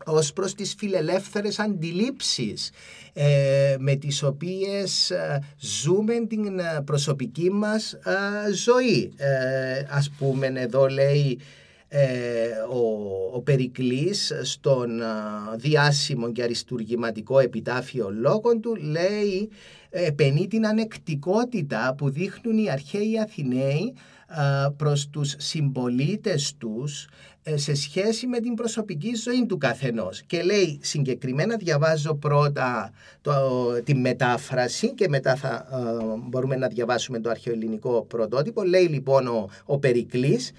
[0.04, 2.70] ως προς τις φιλελεύθερες αντιλήψεις
[3.12, 7.98] ε, με τις οποίες ε, ζούμε την ε, προσωπική μας
[8.52, 9.12] ζωή.
[9.88, 11.44] ας πούμε εδώ λέει ε,
[12.70, 12.78] ο,
[13.32, 15.00] ο Περικλής στον
[15.56, 19.50] διάσημο και αριστουργηματικό επιτάφιο λόγων του λέει
[19.90, 23.94] επενεί την ανεκτικότητα που δείχνουν οι αρχαίοι Αθηναίοι
[24.76, 27.08] προς τους συμπολίτες τους
[27.48, 30.22] ε, σε σχέση με την προσωπική ζωή του καθενός.
[30.22, 33.32] Και λέει συγκεκριμένα, διαβάζω πρώτα το,
[33.84, 35.66] τη μετάφραση και μετά θα
[36.28, 38.62] μπορούμε να διαβάσουμε το αρχαιοελληνικό πρωτότυπο.
[38.62, 40.52] Λέει λοιπόν ο, ο Περικλής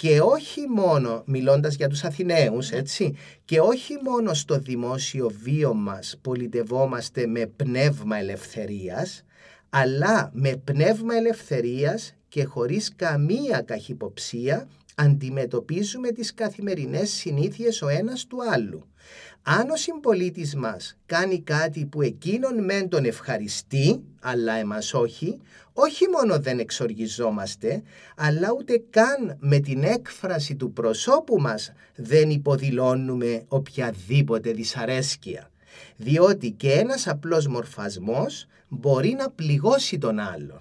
[0.00, 6.18] και όχι μόνο μιλώντας για τους Αθηναίους, έτσι, και όχι μόνο στο δημόσιο βίο μας
[6.22, 9.24] πολιτευόμαστε με πνεύμα ελευθερίας,
[9.68, 18.38] αλλά με πνεύμα ελευθερίας και χωρίς καμία καχυποψία αντιμετωπίζουμε τις καθημερινές συνήθειες ο ένας του
[18.52, 18.89] άλλου.
[19.42, 25.38] Αν ο συμπολίτης μας κάνει κάτι που εκείνον μεν τον ευχαριστεί, αλλά εμάς όχι,
[25.72, 27.82] όχι μόνο δεν εξοργιζόμαστε,
[28.16, 35.50] αλλά ούτε καν με την έκφραση του προσώπου μας δεν υποδηλώνουμε οποιαδήποτε δυσαρέσκεια.
[35.96, 40.60] Διότι και ένας απλός μορφασμός μπορεί να πληγώσει τον άλλο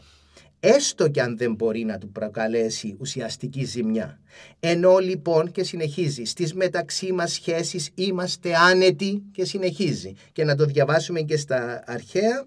[0.59, 4.19] έστω και αν δεν μπορεί να του προκαλέσει ουσιαστική ζημιά.
[4.59, 10.13] Ενώ λοιπόν και συνεχίζει, στις μεταξύ μας σχέσεις είμαστε άνετοι και συνεχίζει.
[10.31, 12.45] Και να το διαβάσουμε και στα αρχαία,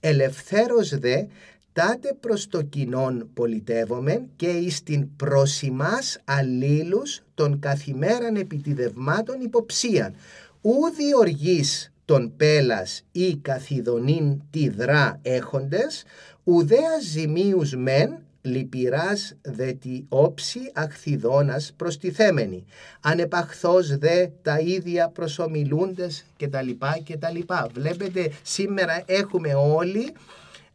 [0.00, 1.24] ελευθέρως δε
[1.72, 10.14] τάτε προς το κοινόν πολιτεύομεν και εις την προσιμάς αλλήλους των καθημέραν επιτιδευμάτων υποψίαν.
[10.60, 16.04] Ούδη οργής των πέλας ή καθιδονήν τη δρά έχοντες,
[16.44, 22.64] ουδέα ζημίους μεν, λυπηράς δε τη όψη αχθιδώνας προστιθέμενη.
[23.00, 27.68] Ανεπαχθώς δε τα ίδια προσομιλούντες και τα λοιπά και τα λοιπά.
[27.74, 30.12] Βλέπετε σήμερα έχουμε όλοι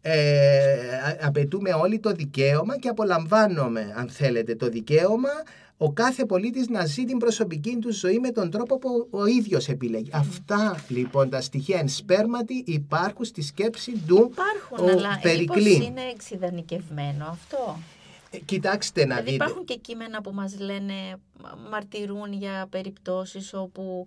[0.01, 0.77] ε,
[1.21, 5.29] απαιτούμε όλοι το δικαίωμα και απολαμβάνουμε αν θέλετε το δικαίωμα
[5.81, 9.67] ο κάθε πολίτης να ζει την προσωπική του ζωή με τον τρόπο που ο ίδιος
[9.69, 10.09] επιλέγει.
[10.13, 15.73] Αυτά λοιπόν τα στοιχεία εν σπέρματι υπάρχουν στη σκέψη του Υπάρχουν, ο αλλά Περικλή.
[15.85, 17.77] είναι εξειδανικευμένο αυτό;
[18.31, 19.43] Ε, Κοιτάξτε να Δηλαδή δείτε.
[19.43, 20.93] υπάρχουν και κείμενα που μας λένε,
[21.71, 24.05] μαρτυρούν για περιπτώσεις όπου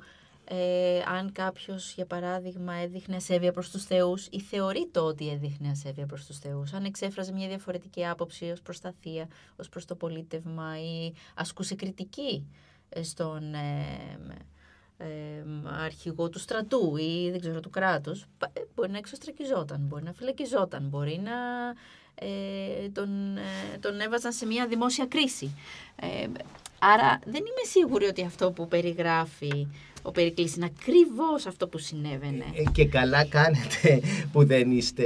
[0.55, 6.07] ε, αν κάποιος, για παράδειγμα, έδειχνε ασέβεια προς τους θεούς ή θεωρείται ότι έδειχνε ασέβεια
[6.07, 9.95] προς τους θεούς, αν εξέφραζε μια διαφορετική άποψη ως προς τα θεία, ως προς το
[9.95, 12.47] πολίτευμα ή ασκούσε κριτική
[12.89, 14.19] ε, στον ε,
[14.97, 15.07] ε,
[15.83, 20.13] αρχηγό του στρατού ή δεν ξέρω του κράτους, πα- ε, μπορεί να εξωστρακιζόταν, μπορεί να
[20.13, 21.33] φυλακιζόταν, μπορεί να
[22.15, 25.55] ε, τον, ε, τον έβαζαν σε μια δημόσια κρίση.
[25.97, 26.27] Ε,
[26.79, 29.67] άρα δεν είμαι σίγουρη ότι αυτό που περιγράφει
[30.03, 32.45] ο Περικλής είναι ακριβώς αυτό που συνέβαινε.
[32.55, 34.01] Ε, Και καλά κάνετε
[34.33, 35.05] που δεν είστε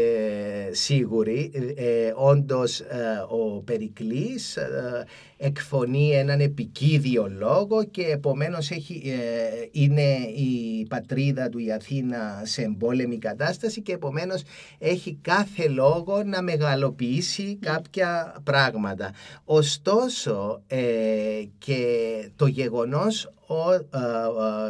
[0.70, 1.50] σίγουροι.
[1.76, 5.06] Ε, όντως ε, ο Περικλής ε,
[5.36, 12.62] εκφωνεί έναν επικίδιο λόγο και επομένως έχει, ε, είναι η πατρίδα του η Αθήνα σε
[12.62, 14.42] εμπόλεμη κατάσταση και επομένως
[14.78, 19.12] έχει κάθε λόγο να μεγαλοποιήσει κάποια πράγματα.
[19.44, 20.82] Ωστόσο ε,
[21.58, 21.86] και
[22.36, 23.78] το γεγονός ο, ε,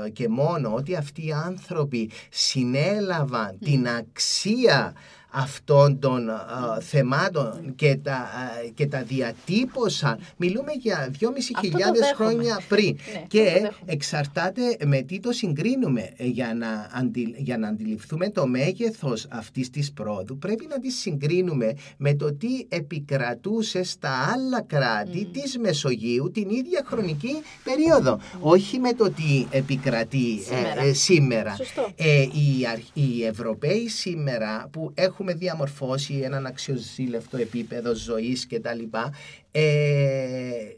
[0.07, 4.95] ε, και μόνο ότι αυτοί οι άνθρωποι συνέλαβαν την αξία
[5.31, 6.33] αυτών των ε,
[6.81, 8.29] θεμάτων και τα,
[8.65, 10.19] ε, και τα διατύπωσαν.
[10.37, 12.31] Μιλούμε για 2.500 Αυτό το δέχομαι.
[12.31, 12.85] χρόνια πριν.
[12.87, 13.71] Ναι, αυτό και το δέχομαι.
[13.87, 19.71] εξαρτάται με τι το συγκρίνουμε ε, για να, αντι, για να αντιληφθούμε το μέγεθος αυτής
[19.71, 20.39] της πρόοδου.
[20.39, 26.83] Πρέπει να τη συγκρίνουμε με το τι επικρατούσε στα άλλα κράτη της Μεσογείου την ίδια
[26.87, 27.35] χρονική
[27.65, 28.19] περίοδο.
[28.41, 30.83] Όχι με το τι επικρατεί Σήμερα.
[30.83, 31.55] ε, ε, σήμερα.
[31.57, 31.89] Σωστό.
[31.97, 38.75] Ε, οι, αρχ- οι Ευρωπαίοι σήμερα που έχουμε διαμορφώσει έναν αξιοζήλευτο επίπεδο ζωής και τα
[38.75, 39.13] λοιπά,
[39.51, 39.63] ε,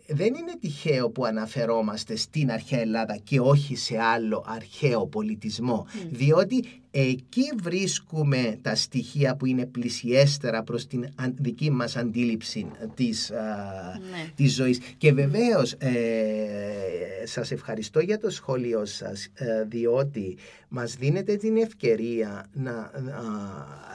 [0.07, 6.64] δεν είναι τυχαίο που αναφερόμαστε στην αρχαία Ελλάδα και όχι σε άλλο αρχαίο πολιτισμό, διότι
[6.90, 13.37] εκεί βρίσκουμε τα στοιχεία που είναι πλησιέστερα προς την αν- δική μας αντίληψη της, α,
[14.11, 14.31] Ναι.
[14.35, 14.79] της ζωής.
[14.96, 15.96] Και βεβαίως ε,
[17.24, 20.37] σας ευχαριστώ για το σχόλιο σας ε, διότι
[20.68, 22.90] μας δίνετε την ευκαιρία να α,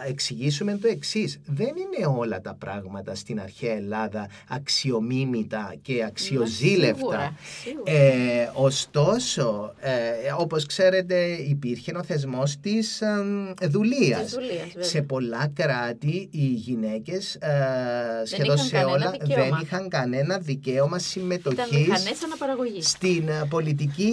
[0.08, 1.40] εξηγήσουμε το εξής.
[1.46, 6.96] Δεν είναι όλα τα πράγματα στην αρχαία Ελλάδα αξιομίμητα και αξιοζήλευτα.
[6.98, 7.92] Σίγουρα, σίγουρα.
[7.92, 9.92] Ε, ωστόσο, ε,
[10.38, 12.83] όπως ξέρετε υπήρχε ο θεσμός της ε, δουλείας.
[12.84, 14.84] Της δουλείας, βέβαια.
[14.84, 19.44] σε πολλά κράτη οι γυναίκες ε, σχεδόν είχαν σε κανένα όλα δικαίωμα.
[19.44, 22.90] δεν είχαν κανένα δικαίωμα Ήταν συμμετοχής μηχανές αναπαραγωγής.
[22.90, 24.12] στην ε, πολιτική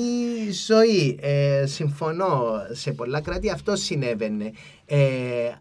[0.67, 1.19] ζωή.
[1.23, 4.53] Ε, συμφωνώ, σε πολλά κράτη αυτό συνέβαινε.
[4.87, 4.99] Ε,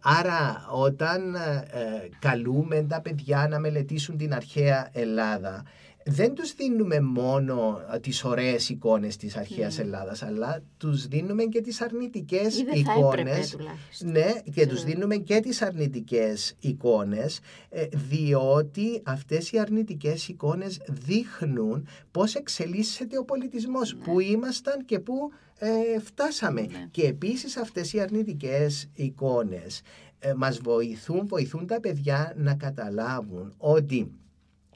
[0.01, 5.63] άρα όταν ε, ε, καλούμε τα παιδιά να μελετήσουν την αρχαία Ελλάδα,
[6.05, 11.61] δεν τους δίνουμε μόνο ε, τις ωραίες εικόνες της αρχαίας Ελλάδας, αλλά τους δίνουμε και
[11.61, 13.49] τις αρνητικές Ή δεν θα έπρεπε εικόνες.
[13.49, 14.11] τουλάχιστον.
[14.11, 14.67] Ναι, και Ξέρω.
[14.69, 23.17] τους δίνουμε και τις αρνητικές εικόνες, ε, διότι αυτές οι αρνητικές εικόνες δείχνουν πώς εξελίσσεται
[23.17, 26.61] ο πολιτισμός, που ήμασταν και που ε, φτάσαμε.
[26.61, 26.87] Ναι.
[26.91, 29.81] Και επίσης αυτές οι αρνητικές εικόνες
[30.19, 34.11] ε, μας βοηθούν, βοηθούν τα παιδιά να καταλάβουν ότι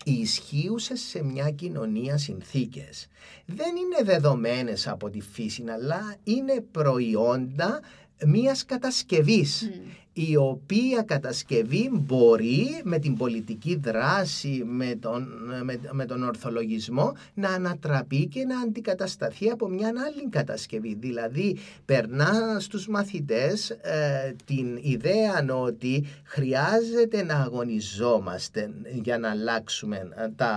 [0.06, 3.08] οι ισχύουσες σε μια κοινωνία συνθήκες.
[3.46, 7.82] Δεν είναι δεδομένες από τη φύση, αλλά είναι προϊόντα
[8.26, 9.70] μιας κατασκευής
[10.14, 15.28] η οποία κατασκευή μπορεί με την πολιτική δράση, με τον,
[15.64, 20.96] με, με τον ορθολογισμό να ανατραπεί και να αντικατασταθεί από μια άλλη κατασκευή.
[21.00, 28.72] Δηλαδή περνά στους μαθητές ε, την ιδέα ότι χρειάζεται να αγωνιζόμαστε
[29.04, 30.54] για να αλλάξουμε ε, τα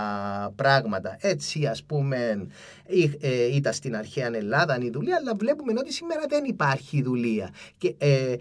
[0.55, 1.17] πράγματα.
[1.21, 2.47] Έτσι ας πούμε
[2.87, 7.49] ή- ε, ήταν στην αρχαία Ελλάδα η δουλεία, αλλά βλέπουμε ότι σήμερα δεν υπάρχει δουλεία.
[7.77, 8.37] Και, ε, ε,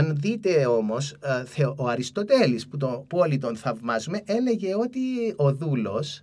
[0.00, 4.74] αν, αν δείτε όμως, ε, θε- ο Αριστοτέλης που, το, που όλοι τον θαυμάζουμε, έλεγε
[4.74, 5.00] ότι
[5.36, 6.22] ο δούλος ε,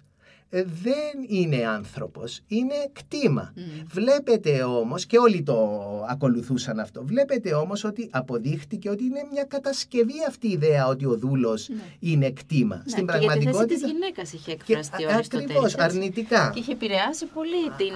[0.49, 3.53] δεν είναι άνθρωπος, είναι κτήμα.
[3.87, 5.57] Βλέπετε όμως, και όλοι το
[6.09, 11.17] ακολουθούσαν αυτό, βλέπετε όμως ότι αποδείχτηκε ότι είναι μια κατασκευή αυτή η ιδέα ότι ο
[11.17, 11.75] δούλος Ναι.
[11.99, 12.75] είναι κτήμα.
[12.75, 13.79] Ναι, Στην και για τη θέση πραγματικότητα...
[13.79, 15.49] της γυναίκας είχε εκφραστεί ο α- Αριστοτέλης.
[15.55, 15.85] ακριβώς, έτσι.
[15.97, 16.51] αρνητικά.
[16.53, 17.93] Και είχε επηρεάσει πολύ την,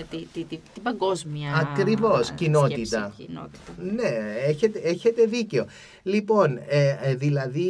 [0.00, 3.12] ε, τη, τη, τη, την παγκόσμια Ακριβώς, ε, κοινότητα.
[3.14, 3.72] σκέψη, κοινότητα.
[3.94, 5.66] Ναι, έχετε, έχετε δίκιο.
[6.02, 7.60] Λοιπόν, ε, ε, δηλαδή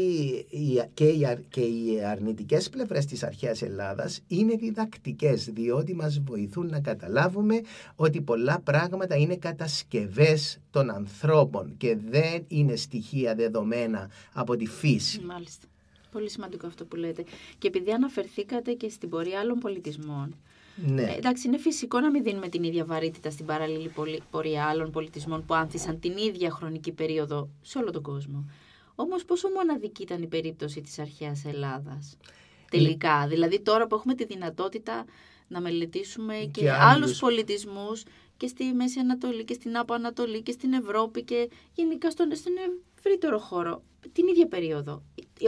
[0.50, 6.20] οι- και, οι, αρ- και οι αρνητικές πλευρές της αρχαίας Ελλάδας είναι διδακτικές, διότι μας
[6.20, 7.60] βοηθούν να καταλάβουμε
[7.96, 15.20] ότι πολλά πράγματα είναι κατασκευές των ανθρώπων και δεν είναι στοιχεία δεδομένα από τη φύση.
[15.20, 15.66] Μάλιστα.
[16.12, 17.24] Πολύ σημαντικό αυτό που λέτε.
[17.58, 20.34] Και επειδή αναφερθήκατε και στην πορεία άλλων πολιτισμών,
[20.86, 21.02] Ναι.
[21.02, 24.90] Ε, εντάξει, είναι φυσικό να μην δίνουμε την ίδια βαρύτητα στην παράλληλη πολι- πορεία άλλων
[24.90, 28.44] πολιτισμών που άνθησαν την ίδια χρονική περίοδο σε όλο τον κόσμο.
[28.94, 32.16] Όμως πόσο μοναδική ήταν η περίπτωση της αρχαίας Ελλάδας;
[32.70, 35.04] Τελικά, δηλαδή τώρα που έχουμε τη δυνατότητα
[35.48, 37.18] να μελετήσουμε και, Και άλλους άλλους.
[37.18, 38.02] πολιτισμούς
[38.36, 42.52] και στη Μέση Ανατολή και στην Άπο Ανατολή και στην Ευρώπη και γενικά στον, στον
[42.98, 45.02] ευρύτερο χώρο την ίδια περίοδο.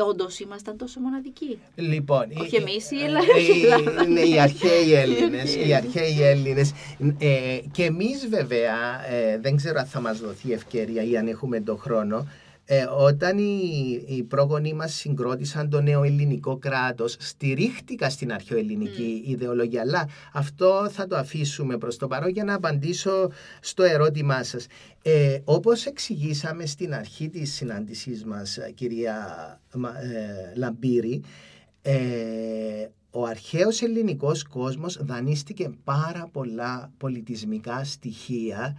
[0.09, 3.27] Όντως ήμασταν τόσο μοναδικοί; Λοιπόν, Όχι οι- εμείς, η ε, Ελλάδα.
[3.37, 4.07] ε, η Ελλάδα.
[4.07, 6.73] ναι, οι αρχαίοι Έλληνες, αρχαίοι οι αρχαίοι Έλληνες.
[7.19, 11.61] Ε, και εμείς βέβαια, ε, δεν ξέρω αν θα μας δοθεί ευκαιρία ή αν έχουμε
[11.61, 12.29] τον χρόνο,
[12.71, 13.61] ε, όταν οι,
[14.07, 19.81] οι πρόγονοί μας συγκρότησαν το νέο ελληνικό κράτος, στηρίχτηκα στην αρχαιοελληνική ιδεολογία.
[19.81, 24.67] Αλλά αυτό θα το αφήσουμε προς το παρόν για να απαντήσω στο ερώτημά σας.
[25.03, 29.17] Ε, όπως εξηγήσαμε στην αρχή της συνάντησής μας, ε, κυρία
[29.75, 31.23] Μα- ε, Λαμπύρη,
[31.83, 31.99] ε,
[33.11, 38.77] ο αρχαίος ελληνικός κόσμος δανείστηκε πάρα πολλά πολιτισμικά στοιχεία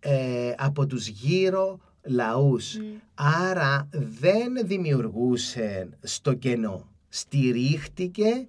[0.00, 2.76] ε, από τους γύρω λαούς.
[3.14, 6.88] Άρα δεν δημιουργούσε στο κενό.
[7.08, 8.46] Στηρίχτηκε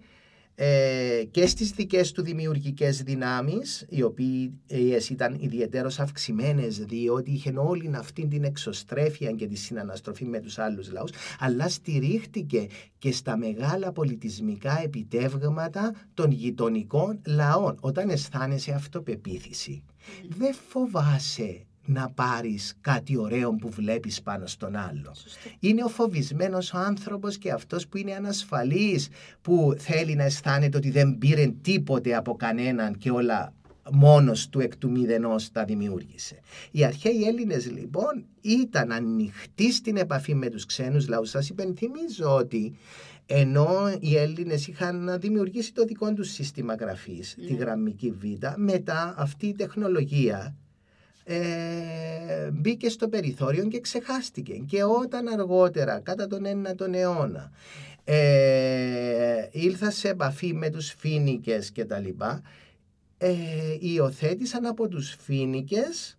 [0.56, 7.92] ε, και στις δικές του δημιουργικές δυνάμεις, οι οποίες ήταν ιδιαίτερως αυξημένες διότι είχε όλη
[7.96, 13.92] αυτή την εξωστρέφεια και τη συναναστροφή με τους άλλους λαούς, αλλά στηρίχτηκε και στα μεγάλα
[13.92, 17.78] πολιτισμικά επιτεύγματα των γειτονικών λαών.
[17.80, 19.84] Όταν αισθάνεσαι αυτοπεποίθηση,
[20.38, 25.16] δεν φοβάσαι να πάρεις κάτι ωραίο που βλέπεις πάνω στον άλλο.
[25.60, 29.08] Είναι ο φοβισμένος ο άνθρωπος και αυτός που είναι ανασφαλής,
[29.42, 33.54] που θέλει να αισθάνεται ότι δεν πήρε τίποτε από κανέναν και όλα
[33.92, 36.40] μόνος του εκ του μηδενός τα δημιούργησε.
[36.72, 41.30] Οι αρχαίοι Έλληνες λοιπόν ήταν ανοιχτοί στην επαφή με τους ξένους λαούς.
[41.30, 42.76] Σας υπενθυμίζω ότι
[43.26, 48.24] ενώ οι Έλληνες είχαν δημιουργήσει το δικό τους σύστημα γραφής, τη γραμμική β,
[48.56, 50.56] μετά αυτή η τεχνολογία
[51.24, 54.54] ε, μπήκε στο περιθώριο και ξεχάστηκε.
[54.54, 57.52] Και όταν αργότερα, κατά τον 9ο αιώνα,
[58.04, 62.42] ε, ήλθα σε επαφή με τους φίνικες και τα λοιπά,
[63.18, 63.34] ε,
[63.80, 66.18] υιοθέτησαν από τους φίνικες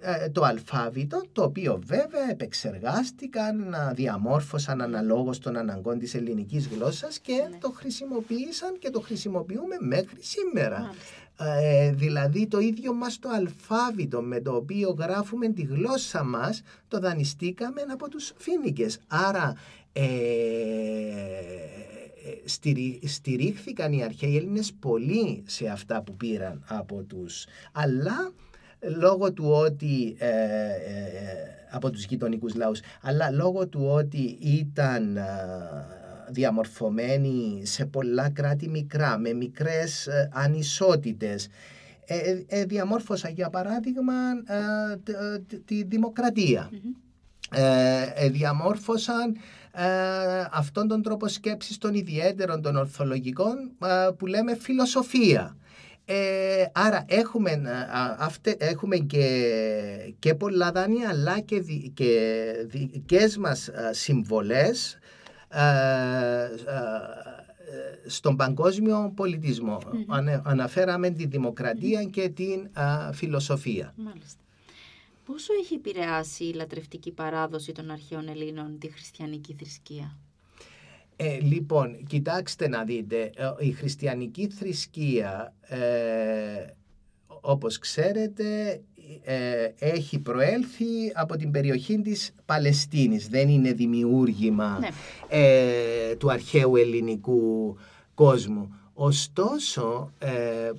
[0.00, 7.18] ε, το αλφάβητο, το οποίο βέβαια επεξεργάστηκαν, α, διαμόρφωσαν αναλόγως των αναγκών της ελληνικής γλώσσας
[7.18, 7.58] και Ναι.
[7.58, 10.80] το χρησιμοποίησαν και το χρησιμοποιούμε μέχρι σήμερα.
[10.80, 11.02] Μάλιστα.
[11.40, 16.98] Ε, δηλαδή το ίδιο μας το αλφάβητο με το οποίο γράφουμε τη γλώσσα μας το
[16.98, 18.98] δανειστήκαμε από τους φίνικες.
[19.06, 19.54] Άρα
[19.92, 20.02] ε,
[22.44, 28.32] στηρί- στηρίχθηκαν οι αρχαίοι Έλληνες πολύ σε αυτά που πήραν από τους αλλά
[28.98, 30.38] λόγω του ότι ε, ε,
[31.70, 35.18] από τους γειτονικούς λαούς αλλά λόγω του ότι ήταν
[36.28, 41.48] ε, διαμορφωμένοι σε πολλά κράτη μικρά με μικρές ε, ανισότητες.
[42.04, 44.12] Ε, ε, διαμόρφωσα για παράδειγμα
[44.46, 46.70] ε, τ- ε, τ- τη δημοκρατία.
[47.50, 49.36] Ε, ε, διαμόρφωσαν
[49.72, 49.84] ε,
[50.52, 55.56] αυτόν τον τρόπο σκέψης των ιδιαίτερων των ορθολογικών ε, που λέμε φιλοσοφία.
[56.04, 59.54] Ε, άρα έχουμε, ε, α, αυτε, έχουμε και,
[60.18, 64.97] και πολλά δάνεια αλλά και, δι, και δικές μας ε, συμβολές ε, ε,
[68.06, 69.78] στον παγκόσμιο πολιτισμό.
[70.06, 73.94] Ανε- αναφέραμε τη δημοκρατία και την α, φιλοσοφία.
[73.96, 74.42] Μάλιστα.
[75.24, 80.16] Πόσο έχει επηρεάσει η λατρευτική παράδοση των αρχαίων Ελλήνων τη χριστιανική θρησκεία;
[81.16, 86.66] Ε, λοιπόν, κοιτάξτε να δείτε, ε, η χριστιανική θρησκεία, ε,
[87.26, 88.80] όπως ξέρετε,
[89.24, 93.28] ε, έχει προέλθει από την περιοχή της Παλαιστίνης.
[93.28, 94.88] Δεν είναι δημιούργημα Ναι.
[95.28, 97.76] ε, του αρχαίου ελληνικού
[98.14, 98.72] κόσμου.
[98.94, 100.72] Ωστόσο, ε, ε,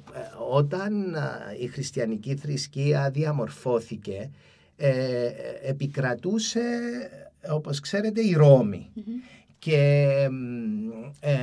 [0.52, 4.30] όταν α, η χριστιανική θρησκεία διαμορφώθηκε,
[4.78, 5.30] ε,
[5.64, 6.60] επικρατούσε,
[7.52, 8.90] όπως ξέρετε, η Ρώμη.
[9.60, 10.90] Και μ,
[11.20, 11.36] ε,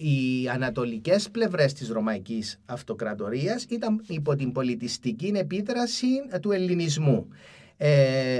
[0.00, 6.06] οι οι ανατολικές πλευρές της Ρωμαϊκής Αυτοκρατορίας ήταν υπό την πολιτιστική επίδραση
[6.40, 7.28] του ελληνισμού.
[7.76, 8.38] Ε,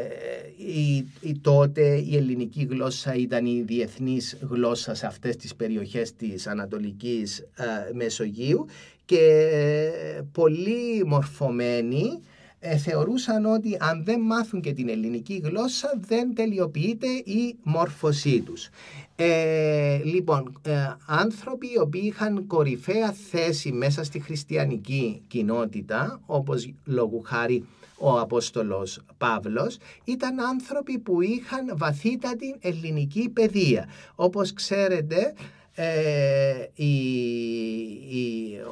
[0.57, 6.47] η, η, τότε η ελληνική γλώσσα ήταν η διεθνής γλώσσα σε αυτές τις περιοχές της
[6.47, 8.67] Ανατολικής ε, Μεσογείου
[9.05, 12.21] και ε, πολύ μορφωμένοι
[12.61, 18.69] ε, θεωρούσαν ότι αν δεν μάθουν και την ελληνική γλώσσα δεν τελειοποιείται η μόρφωσή τους.
[19.17, 20.73] Ε, λοιπόν, ε,
[21.07, 27.65] άνθρωποι οι οποίοι είχαν κορυφαία θέση μέσα στη χριστιανική κοινότητα, όπως λόγου χάρη
[27.99, 33.89] ο Απόστολος Παύλος, ήταν άνθρωποι που είχαν βαθύτατη ελληνική παιδεία.
[34.15, 35.35] Όπως ξέρετε,
[35.81, 36.93] ε, η,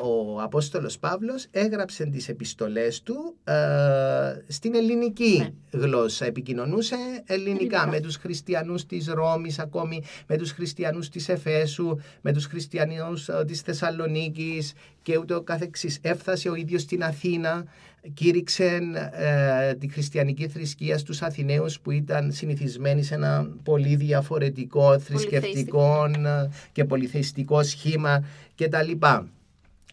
[0.02, 3.54] ο Απόστολος Παύλος έγραψε τις επιστολές του ε,
[4.48, 5.80] στην ελληνική ναι.
[5.80, 6.24] γλώσσα.
[6.24, 6.96] Επικοινωνούσε
[7.26, 13.28] ελληνικά, με τους χριστιανούς της Ρώμης ακόμη, με τους χριστιανούς της Εφέσου, με τους χριστιανούς
[13.28, 15.98] ε, της Θεσσαλονίκης και ούτω καθεξής.
[16.02, 17.64] Έφτασε ο ίδιος στην Αθήνα
[18.14, 18.80] κήρυξε
[19.12, 26.48] ε, τη χριστιανική θρησκεία στους Αθηναίους που ήταν συνηθισμένοι σε ένα πολύ διαφορετικό θρησκευτικό ε,
[26.72, 28.90] και πολυθεϊστικό σχήμα κτλ.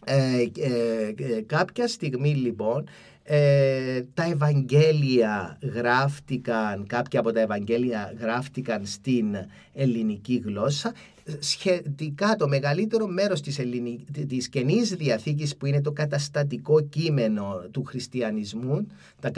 [0.04, 2.88] Ε, ε, κάποια στιγμή λοιπόν
[3.26, 9.36] ε, τα Ευαγγέλια γράφτηκαν, κάποια από τα Ευαγγέλια γράφτηκαν στην
[9.72, 10.92] ελληνική γλώσσα
[11.38, 14.04] σχετικά το μεγαλύτερο μέρος της, Ελληνι...
[14.28, 18.86] της Καινής Διαθήκης που είναι το καταστατικό κείμενο του χριστιανισμού
[19.20, 19.30] τα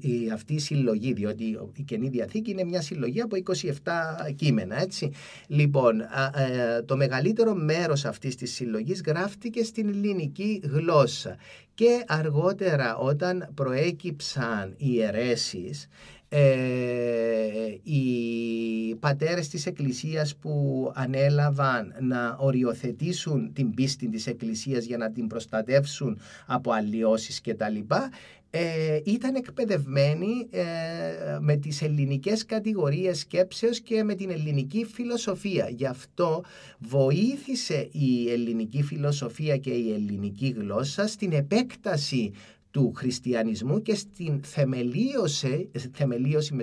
[0.00, 0.30] η...
[0.32, 3.72] αυτή η συλλογή διότι η Καινή Διαθήκη είναι μια συλλογή από 27
[4.36, 5.10] κείμενα έτσι.
[5.46, 11.36] Λοιπόν ε, το μεγαλύτερο μέρος αυτής της συλλογής γράφτηκε στην ελληνική γλώσσα
[11.74, 15.88] και αργότερα όταν προέκυψαν οι αιρέσεις
[16.32, 16.50] ε,
[17.82, 25.26] οι πατέρες της Εκκλησίας που ανέλαβαν να οριοθετήσουν την πίστη της Εκκλησίας για να την
[25.26, 28.10] προστατεύσουν από αλλοιώσεις και τα λοιπά,
[28.50, 30.64] ε, ήταν εκπαιδευμένοι ε,
[31.40, 35.68] με τις ελληνικές κατηγορίες σκέψεως και με την ελληνική φιλοσοφία.
[35.68, 36.44] Γι' αυτό
[36.78, 42.32] βοήθησε η ελληνική φιλοσοφία και η ελληνική γλώσσα στην επέκταση
[42.70, 46.62] του χριστιανισμού και στην θεμελίωση, θεμελίωση με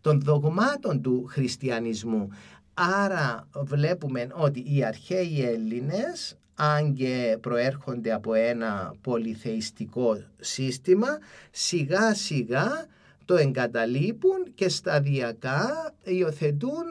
[0.00, 2.28] των δογμάτων του χριστιανισμού.
[2.74, 11.08] Άρα βλέπουμε ότι οι αρχαίοι Έλληνες αν και προέρχονται από ένα πολυθεϊστικό σύστημα,
[11.50, 12.86] σιγά σιγά
[13.26, 16.84] το εγκαταλείπουν και σταδιακά υιοθετούν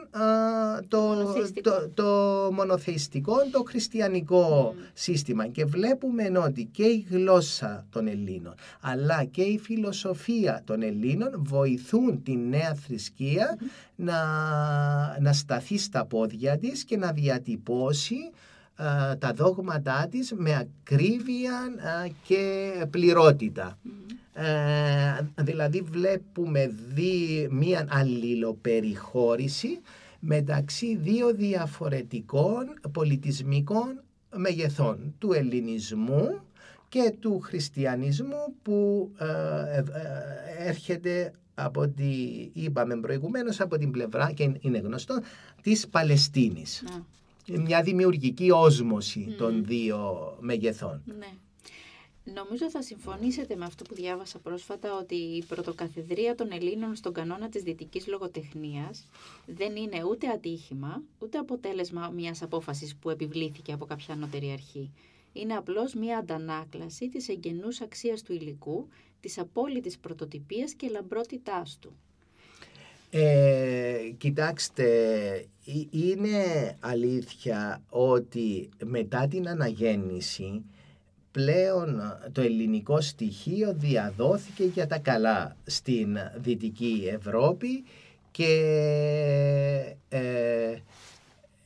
[0.88, 1.70] το, μονοθεϊστικό.
[1.70, 2.04] Το, το,
[2.52, 9.58] μονοθεϊστικό, το χριστιανικό σύστημα και βλέπουμε ότι και η γλώσσα των Ελλήνων αλλά και η
[9.58, 13.58] φιλοσοφία των Ελλήνων βοηθούν τη νέα θρησκεία
[13.96, 14.16] να,
[15.20, 18.16] να σταθεί στα πόδια της και να διατυπώσει
[19.18, 21.60] τα δόγματά της με ακρίβεια
[22.22, 23.78] και πληρότητα.
[24.38, 29.80] Ε, δηλαδή βλέπουμε δι, μία αλληλοπεριχώρηση
[30.20, 34.02] μεταξύ δύο διαφορετικών πολιτισμικών
[34.36, 36.40] μεγεθών του ελληνισμού
[36.88, 39.26] και του χριστιανισμού που ε,
[39.78, 39.84] ε,
[40.68, 42.04] έρχεται από ό,τι
[42.52, 45.20] είπαμε προηγουμένως από την πλευρά και είναι γνωστό
[45.62, 46.84] της Παλαιστίνης.
[47.46, 47.58] Ναι.
[47.58, 51.02] Μια δημιουργική όσμωση των δύο μεγεθών.
[51.04, 51.26] Ναι.
[52.34, 57.48] Νομίζω θα συμφωνήσετε με αυτό που διάβασα πρόσφατα ότι η πρωτοκαθεδρία των Ελλήνων στον κανόνα
[57.48, 59.06] της δυτικής λογοτεχνίας
[59.46, 64.92] δεν είναι ούτε ατύχημα, ούτε αποτέλεσμα μιας απόφασης που επιβλήθηκε από κάποια ανώτερη αρχή.
[65.32, 68.88] Είναι απλώς μια αντανάκλαση της εγγενούς αξίας του υλικού,
[69.20, 71.96] της απόλυτης πρωτοτυπίας και λαμπρότητάς του.
[73.10, 74.86] Ε, κοιτάξτε,
[75.90, 80.64] είναι αλήθεια ότι μετά την αναγέννηση
[81.36, 87.84] πλέον το ελληνικό στοιχείο διαδόθηκε για τα καλά στην Δυτική Ευρώπη
[88.30, 88.54] και
[90.08, 90.76] ε,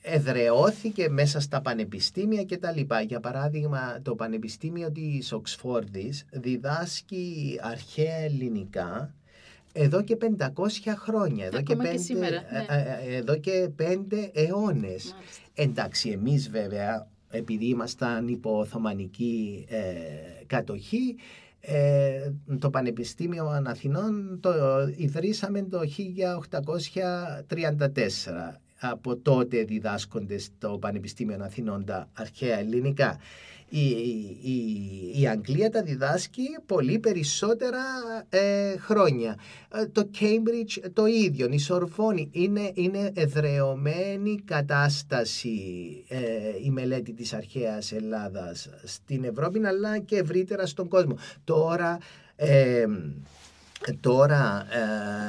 [0.02, 3.00] εδρεώθηκε μέσα στα πανεπιστήμια και τα λοιπά.
[3.00, 9.14] Για παράδειγμα, το Πανεπιστήμιο της Οξφόρδης διδάσκει αρχαία ελληνικά
[9.72, 10.44] εδώ και 500
[10.96, 12.66] χρόνια, εδώ, και, πέντε, σήμερα, ναι.
[12.68, 15.14] ε, ε, εδώ και πέντε αιώνες.
[15.54, 21.16] Εντάξει, εμείς βέβαια επειδή ήμασταν υπό Οθωμανική ε, κατοχή,
[21.60, 24.50] ε, το Πανεπιστήμιο Αθηνών το
[24.96, 25.80] ιδρύσαμε το
[27.48, 28.60] 1834.
[28.80, 33.18] Από τότε διδάσκονται στο Πανεπιστήμιο Αθηνών τα αρχαία ελληνικά.
[33.72, 33.88] Η,
[34.42, 37.78] η, η Αγγλία τα διδάσκει πολύ περισσότερα
[38.28, 39.38] ε, χρόνια.
[39.72, 45.58] Ε, το Cambridge το ίδιο, η Σορφόνη είναι, είναι εδρεωμένη κατάσταση
[46.08, 46.18] ε,
[46.64, 51.16] η μελέτη της αρχαίας Ελλάδας στην Ευρώπη αλλά και ευρύτερα στον κόσμο.
[51.44, 51.98] Τώρα
[54.00, 54.66] Τώρα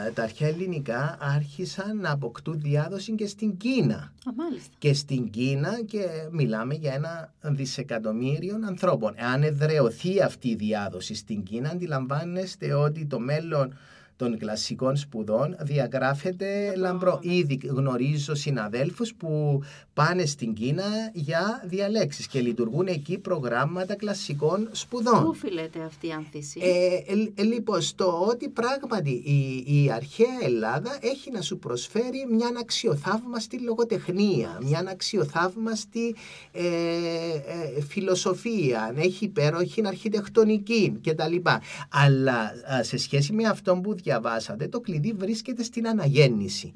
[0.08, 3.96] ε, τα αρχαία ελληνικά άρχισαν να αποκτούν διάδοση και στην Κίνα.
[3.96, 4.74] Α, μάλιστα.
[4.78, 9.14] Και στην Κίνα και μιλάμε για ένα δισεκατομμύριο ανθρώπων.
[9.16, 13.74] Εάν εδρεωθεί αυτή η διάδοση στην Κίνα αντιλαμβάνεστε ότι το μέλλον
[14.22, 17.20] των κλασικών σπουδών διαγράφεται λαμπρό.
[17.22, 19.62] Ήδη γνωρίζω συναδέλφους που
[19.94, 25.22] πάνε στην Κίνα για διαλέξεις και λειτουργούν εκεί προγράμματα κλασικών σπουδών.
[25.24, 30.98] Πού οφείλεται αυτή η άνθηση; Ε, ε, λοιπόν, στο ότι πράγματι η, η αρχαία Ελλάδα
[31.02, 36.16] έχει να σου προσφέρει μια αξιοθαύμαστη λογοτεχνία, μια αξιοθαύμαστη
[36.52, 41.36] ε, ε, φιλοσοφία, έχει υπέροχη αρχιτεκτονική κτλ.
[41.90, 42.52] Αλλά
[42.82, 46.72] σε σχέση με αυτό που διαβάσατε, το κλειδί βρίσκεται στην αναγέννηση.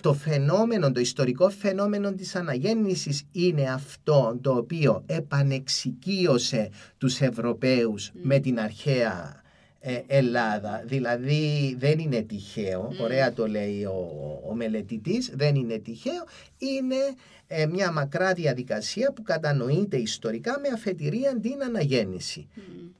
[0.00, 8.38] Το φαινόμενο, το ιστορικό φαινόμενο της αναγέννησης είναι αυτό το οποίο επανεξικίωσε τους Ευρωπαίους με
[8.38, 9.42] την αρχαία
[9.80, 10.82] ε, Ελλάδα.
[10.86, 16.24] Δηλαδή δεν είναι τυχαίο, ωραία το λέει ο, ο μελετητής, δεν είναι τυχαίο,
[16.58, 16.96] είναι
[17.46, 22.48] ε, μια μακρά διαδικασία που κατανοείται ιστορικά με αφετηρία την αναγέννηση.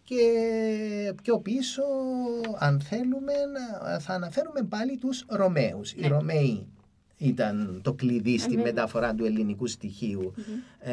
[0.04, 0.22] Και
[1.22, 1.82] πιο πίσω,
[2.58, 3.32] αν θέλουμε,
[4.00, 5.92] θα αναφέρουμε πάλι τους Ρωμαίους.
[5.92, 6.08] Οι ναι.
[6.08, 6.66] Ρωμαίοι
[7.18, 10.34] ήταν το κλειδί στη μεταφορά του ελληνικού στοιχείου
[10.78, 10.92] ε,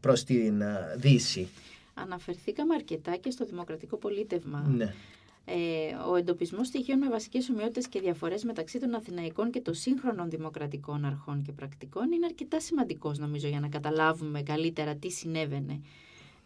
[0.00, 0.62] προς την
[0.96, 1.48] Δύση.
[1.94, 4.68] Αναφερθήκαμε αρκετά και στο δημοκρατικό πολίτευμα.
[4.76, 4.94] Ναι.
[5.44, 5.54] Ε,
[6.10, 11.04] ο εντοπισμός στοιχείων με βασικές ομοιότητες και διαφορές μεταξύ των Αθηναϊκών και των σύγχρονων δημοκρατικών
[11.04, 15.80] αρχών και πρακτικών είναι αρκετά σημαντικός, νομίζω, για να καταλάβουμε καλύτερα τι συνέβαινε.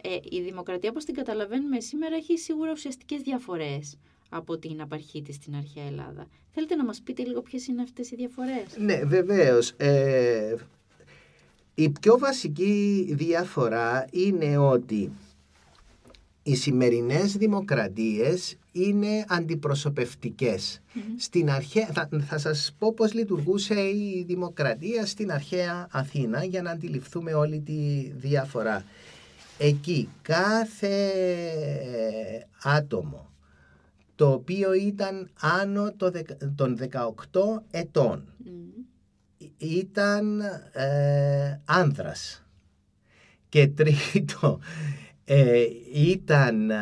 [0.03, 5.35] Ε, η δημοκρατία, όπως την καταλαβαίνουμε σήμερα, έχει σίγουρα ουσιαστικές διαφορές από την απαρχή της
[5.35, 6.27] στην αρχαία Ελλάδα.
[6.51, 9.71] Θέλετε να μας πείτε λίγο ποιες είναι αυτές οι διαφορές; Ναι, βεβαίως.
[9.77, 10.55] Ε,
[11.75, 15.13] η πιο βασική διαφορά είναι ότι
[16.47, 20.81] οι σημερινές δημοκρατίες είναι αντιπροσωπευτικές.
[21.19, 26.71] Στην αρχαία, θα, θα σας πω πώς λειτουργούσε η δημοκρατία στην αρχαία Αθήνα για να
[26.71, 28.85] αντιληφθούμε όλη τη διαφορά.
[29.59, 30.97] Εκεί κάθε
[32.63, 33.31] άτομο
[34.15, 35.93] το οποίο ήταν άνω
[36.55, 36.79] των
[37.33, 38.25] 18 ετών
[39.57, 40.41] ήταν
[40.73, 42.45] ε, άνδρας.
[43.49, 44.59] Και τρίτο,
[45.29, 46.77] ε, ήταν ε,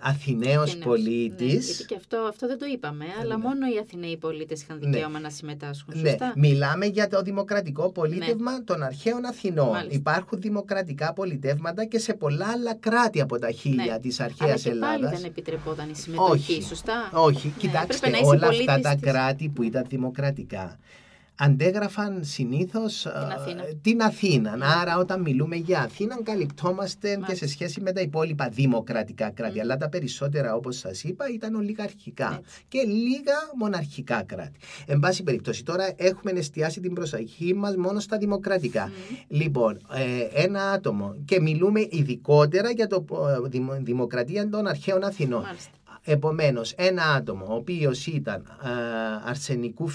[0.00, 1.52] Αθηναίος πολίτης.
[1.54, 3.44] Ναι, γιατί και αυτό, αυτό δεν το είπαμε, αλλά ναι.
[3.44, 4.90] μόνο οι Αθηναίοι πολίτες είχαν ναι.
[4.90, 6.00] δικαίωμα να συμμετάσχουν.
[6.00, 8.64] Ναι, σωστά; μιλάμε για το δημοκρατικό πολίτευμα ναι.
[8.64, 9.86] των αρχαίων Αθηνών.
[9.88, 13.98] Υπάρχουν δημοκρατικά πολιτεύματα και σε πολλά άλλα κράτη από τα χίλια ναι.
[13.98, 15.00] της αρχαίας αλλά Ελλάδας.
[15.00, 16.62] πάλι δεν επιτρεπόταν η συμμετοχή, Όχι.
[16.62, 20.78] σωστά; Όχι, κοιτάξτε όλα αυτά τα κράτη που ήταν δημοκρατικά
[21.38, 23.62] αντέγραφαν συνήθως την Αθήνα.
[23.82, 24.56] την Αθήνα.
[24.56, 24.64] Ναι.
[24.80, 29.60] Άρα όταν μιλούμε για Αθήνα καλυπτόμαστε και σε σχέση με τα υπόλοιπα δημοκρατικά κράτη.
[29.60, 34.58] Αλλά τα περισσότερα όπως σας είπα ήταν ολιγαρχικά και λίγα μοναρχικά κράτη.
[34.86, 38.90] Εν πάση περιπτώσει τώρα έχουμε εστιάσει την προσοχή μας μόνο στα δημοκρατικά.
[39.28, 43.04] Λοιπόν, ε, ένα άτομο και μιλούμε ειδικότερα για το
[43.44, 45.44] ε, δημοκρατία των αρχαίων Αθηνών.
[46.04, 46.26] Μάλιστα.
[46.26, 48.42] Επομένως, ένα άτομο ο οποίος ήταν
[49.24, 49.88] αρσενικού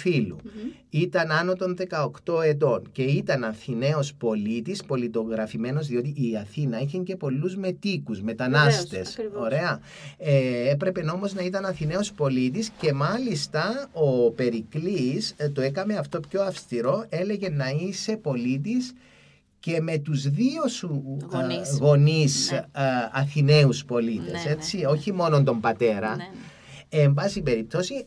[0.89, 1.77] ήταν άνω των
[2.25, 9.17] 18 ετών και ήταν Αθηναίος πολίτης, πολιτογραφημένος, διότι η Αθήνα είχε και πολλούς μετίκους, μετανάστες.
[9.35, 9.79] ωραία.
[10.17, 16.19] Ε, έπρεπε όμως να ήταν Αθηναίος πολίτης και μάλιστα ο Περικλής ε, το έκαμε αυτό
[16.29, 18.93] πιο αυστηρό, έλεγε να είσαι πολίτης
[19.63, 22.61] και με τους δύο σου γονείς, γονείς ναι.
[23.11, 26.15] Αθηναίους πολίτες, ναι, έτσι, ναι, όχι μόνο τον πατέρα.
[26.15, 26.29] Ναι.
[26.89, 28.05] Εν πάση περιπτώσει,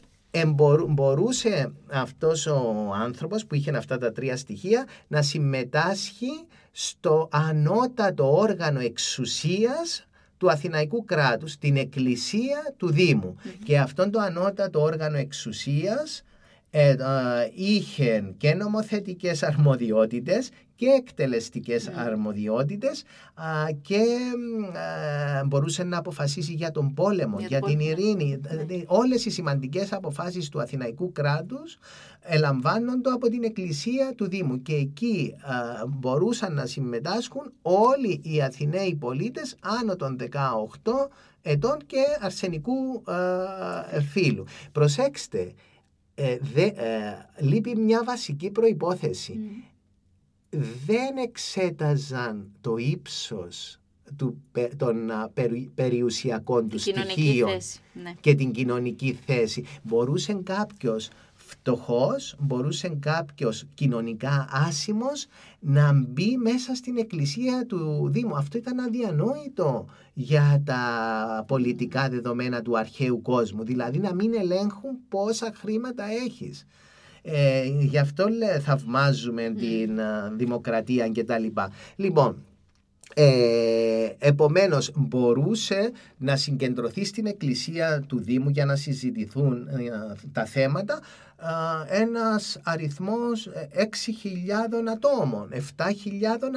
[0.88, 6.30] μπορούσε αυτός ο άνθρωπος που είχε αυτά τα τρία στοιχεία να συμμετάσχει
[6.72, 13.36] στο ανώτατο όργανο εξουσίας του Αθηναϊκού κράτους, την εκκλησία του Δήμου.
[13.64, 16.22] Και αυτόν το ανώτατο όργανο εξουσίας
[16.70, 16.96] ε,
[17.54, 22.00] είχε και νομοθετικές αρμοδιότητες και εκτελεστικές ναι.
[22.00, 23.04] αρμοδιότητες
[23.82, 24.04] και
[25.46, 28.38] μπορούσε να αποφασίσει για τον πόλεμο, για, την ειρήνη.
[28.40, 28.48] Ναι.
[28.48, 31.78] Δηλαδή, όλες οι σημαντικές αποφάσεις του Αθηναϊκού κράτους
[32.20, 35.34] ελαμβάνονται από την εκκλησία του Δήμου και εκεί
[35.88, 40.28] μπορούσαν να συμμετάσχουν όλοι οι Αθηναίοι πολίτες άνω των 18
[41.42, 43.02] ετών και αρσενικού
[44.12, 44.44] φίλου.
[44.72, 45.52] Προσέξτε,
[46.18, 46.72] ε, δε, ε,
[47.38, 49.38] λείπει μια βασική προϋπόθεση.
[50.86, 53.78] Δεν εξέταζαν το ύψος
[54.16, 57.78] του, πε- των α, περι- περιουσιακών του Την κοινωνική στοιχείων θέση.
[58.02, 58.14] Ναι.
[58.20, 59.64] και την κοινωνική θέση.
[59.82, 65.26] Μπορούσε κάποιος φτωχός, μπορούσε κάποιος κοινωνικά άσημος
[65.60, 68.36] να μπει μέσα στην εκκλησία του Δήμου.
[68.36, 73.64] Αυτό ήταν αδιανόητο για τα πολιτικά δεδομένα του αρχαίου κόσμου.
[73.64, 76.66] Δηλαδή να μην ελέγχουν πόσα χρήματα έχεις.
[77.28, 81.72] Ε, γι' αυτό λέ, θαυμάζουμε την α, δημοκρατία και τα λοιπά.
[81.96, 82.45] Λοιπόν,
[83.18, 90.94] ε, επομένως μπορούσε να συγκεντρωθεί στην εκκλησία του Δήμου για να συζητηθούν ε, τα θέματα
[91.36, 91.50] α,
[91.88, 93.84] ένας αριθμός ε, 6.000
[94.92, 95.58] ατόμων, 7.000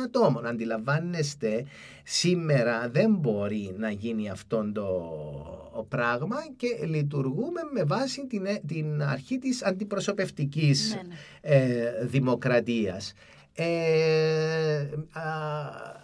[0.05, 0.45] ατόμων.
[0.45, 1.66] Αντιλαμβάνεστε,
[2.03, 9.03] σήμερα δεν μπορεί να γίνει αυτό το πράγμα και λειτουργούμε με βάση την, ε- την
[9.03, 11.16] αρχή της αντιπροσωπευτικής Ναι, ναι.
[11.55, 13.14] ε, δημοκρατίας.
[13.62, 15.24] Ε, α,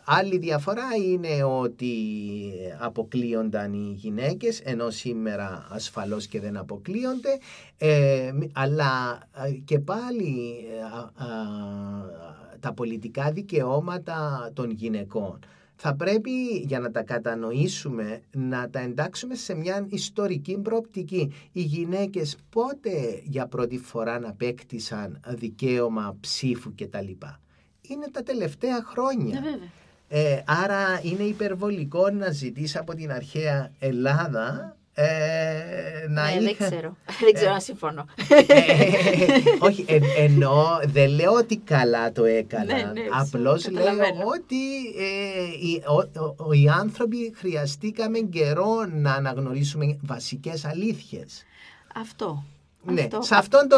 [0.06, 1.94] άλλη διαφορά είναι ότι
[2.80, 7.38] αποκλείονταν οι γυναίκες ενώ σήμερα ασφαλώς και δεν αποκλείονται
[7.78, 11.36] ε, μη- αλλά ε, και πάλι ε, α, α,
[12.60, 15.40] τα πολιτικά δικαιώματα των γυναικών
[15.76, 16.32] θα πρέπει
[16.68, 21.34] για να τα κατανοήσουμε να τα εντάξουμε σε μια ιστορική προοπτική.
[21.52, 27.12] Οι γυναίκες πότε για πρώτη φορά να απέκτησαν δικαίωμα ψήφου κτλ.
[27.90, 29.40] Είναι τα τελευταία χρόνια.
[29.40, 29.68] Ναι, βέβαια.
[30.10, 35.06] Ε, άρα είναι υπερβολικό να ζητήσει από την αρχαία Ελλάδα ε,
[36.10, 36.40] να ναι, είχα...
[36.70, 36.98] δεν ξέρω.
[37.24, 38.06] δεν ξέρω αν συμφωνώ.
[38.48, 38.86] Ε,
[39.60, 42.66] όχι, εν, εννοώ, δεν λέω ότι καλά το έκαναν.
[42.68, 44.24] Ναι, ναι, Απλώς σου λέω καταλαβαίνω.
[44.26, 44.56] ότι
[44.98, 51.44] ε, οι, ο- ο- οι άνθρωποι χρειαστήκαμε καιρό να αναγνωρίσουμε βασικές αλήθειες.
[51.96, 52.44] Αυτό.
[52.88, 53.22] Ναι, αυτό.
[53.22, 53.78] σε αυτό το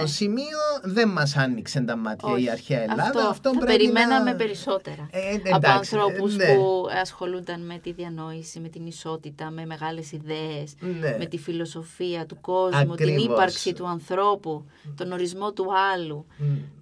[0.00, 0.06] Ναι.
[0.06, 2.50] σημείο δεν μας άνοιξε τα μάτια η Όχι.
[2.50, 3.02] αρχαία Ελλάδα.
[3.02, 4.36] Αυτό, Αυτό θα πρέπει περιμέναμε να...
[4.36, 5.08] περισσότερα.
[5.10, 6.54] Ε, από εντάξει, ανθρώπους ναι.
[6.54, 11.16] που ασχολούνταν με τη διανόηση, με την ισότητα, με μεγάλες ιδέες, Ναι.
[11.18, 13.24] με τη φιλοσοφία του κόσμου, την Ακριβώς.
[13.24, 14.64] ύπαρξη του ανθρώπου,
[14.96, 16.26] τον ορισμό του άλλου.
[16.36, 16.81] Μ, Ε, ε,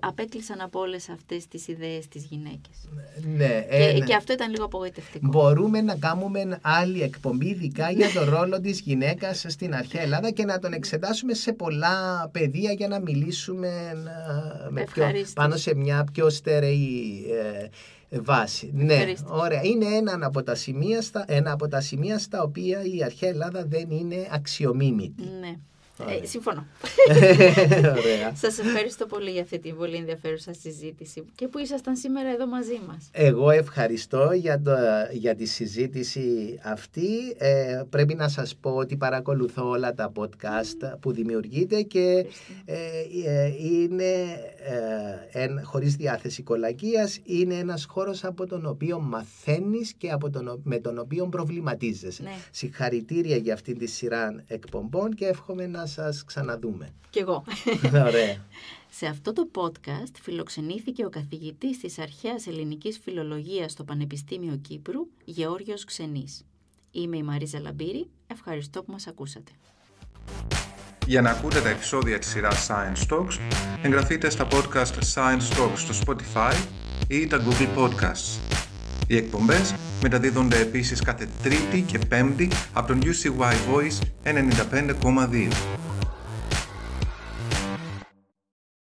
[0.00, 2.88] απέκλεισαν από όλες αυτές τις ιδέες τις γυναίκες.
[3.36, 4.04] Ναι, Και, ε, ναι.
[4.04, 5.28] και αυτό ήταν λίγο απογοητευτικό.
[5.28, 10.44] Μπορούμε να κάνουμε άλλη εκπομπή ειδικά για τον ρόλο της γυναίκας στην αρχαία Ελλάδα και
[10.44, 15.32] να τον εξετάσουμε σε πολλά πεδία για να μιλήσουμε ε, με πιο, Ευχαρίστως.
[15.32, 17.24] πάνω σε μια πιο στερεή
[18.10, 18.70] ε, βάση.
[18.74, 19.30] Ναι, Ευχαρίστως.
[19.40, 19.62] ωραία.
[19.62, 23.64] Είναι ένα από, τα σημεία στα, ένα από τα σημεία στα οποία η αρχαία Ελλάδα
[23.66, 25.22] δεν είναι αξιομίμητη.
[25.40, 25.56] Ναι.
[26.00, 26.14] Ωραία.
[26.14, 26.66] Ε, συμφωνώ.
[28.02, 28.34] ωραία.
[28.34, 32.80] Σας ευχαριστώ πολύ για αυτή την πολύ ενδιαφέρουσα συζήτηση και που ήσασταν σήμερα εδώ μαζί
[32.86, 33.08] μας.
[33.12, 34.76] Εγώ ευχαριστώ για, το,
[35.12, 37.08] για τη συζήτηση αυτή.
[37.38, 42.26] Ε, πρέπει να σας πω ότι παρακολουθώ όλα τα podcast που δημιουργείτε και
[42.64, 42.76] ε,
[43.24, 44.12] ε, είναι,
[45.32, 50.60] ε, εν, χωρίς διάθεση κολακίας, είναι ένας χώρος από τον οποίο μαθαίνεις και από τον,
[50.64, 52.22] με τον οποίο προβληματίζεσαι.
[52.22, 52.30] Ναι.
[52.50, 56.92] Συγχαρητήρια για αυτή τη σειρά εκπομπών και εύχομαι να σας ξαναδούμε.
[57.10, 57.44] Κι εγώ.
[58.06, 58.36] Ωραία.
[58.90, 65.84] Σε αυτό το podcast φιλοξενήθηκε ο καθηγητής της αρχαίας ελληνικής φιλολογίας στο Πανεπιστήμιο Κύπρου, Γεώργιος
[65.84, 66.44] Ξενής.
[66.90, 68.10] Είμαι η Μαρίζα Λαμπύρη.
[68.26, 69.50] Ευχαριστώ που μας ακούσατε.
[71.06, 73.38] Για να ακούτε τα επεισόδια της σειράς Science Talks,
[73.82, 76.66] εγγραφείτε στα podcast Science Talks στο Spotify
[77.08, 78.57] ή τα Google Podcasts.
[79.10, 85.52] Οι εκπομπές μεταδίδονται επίσης κάθε Τρίτη και Πέμπτη από τον UCY Voice 95,2.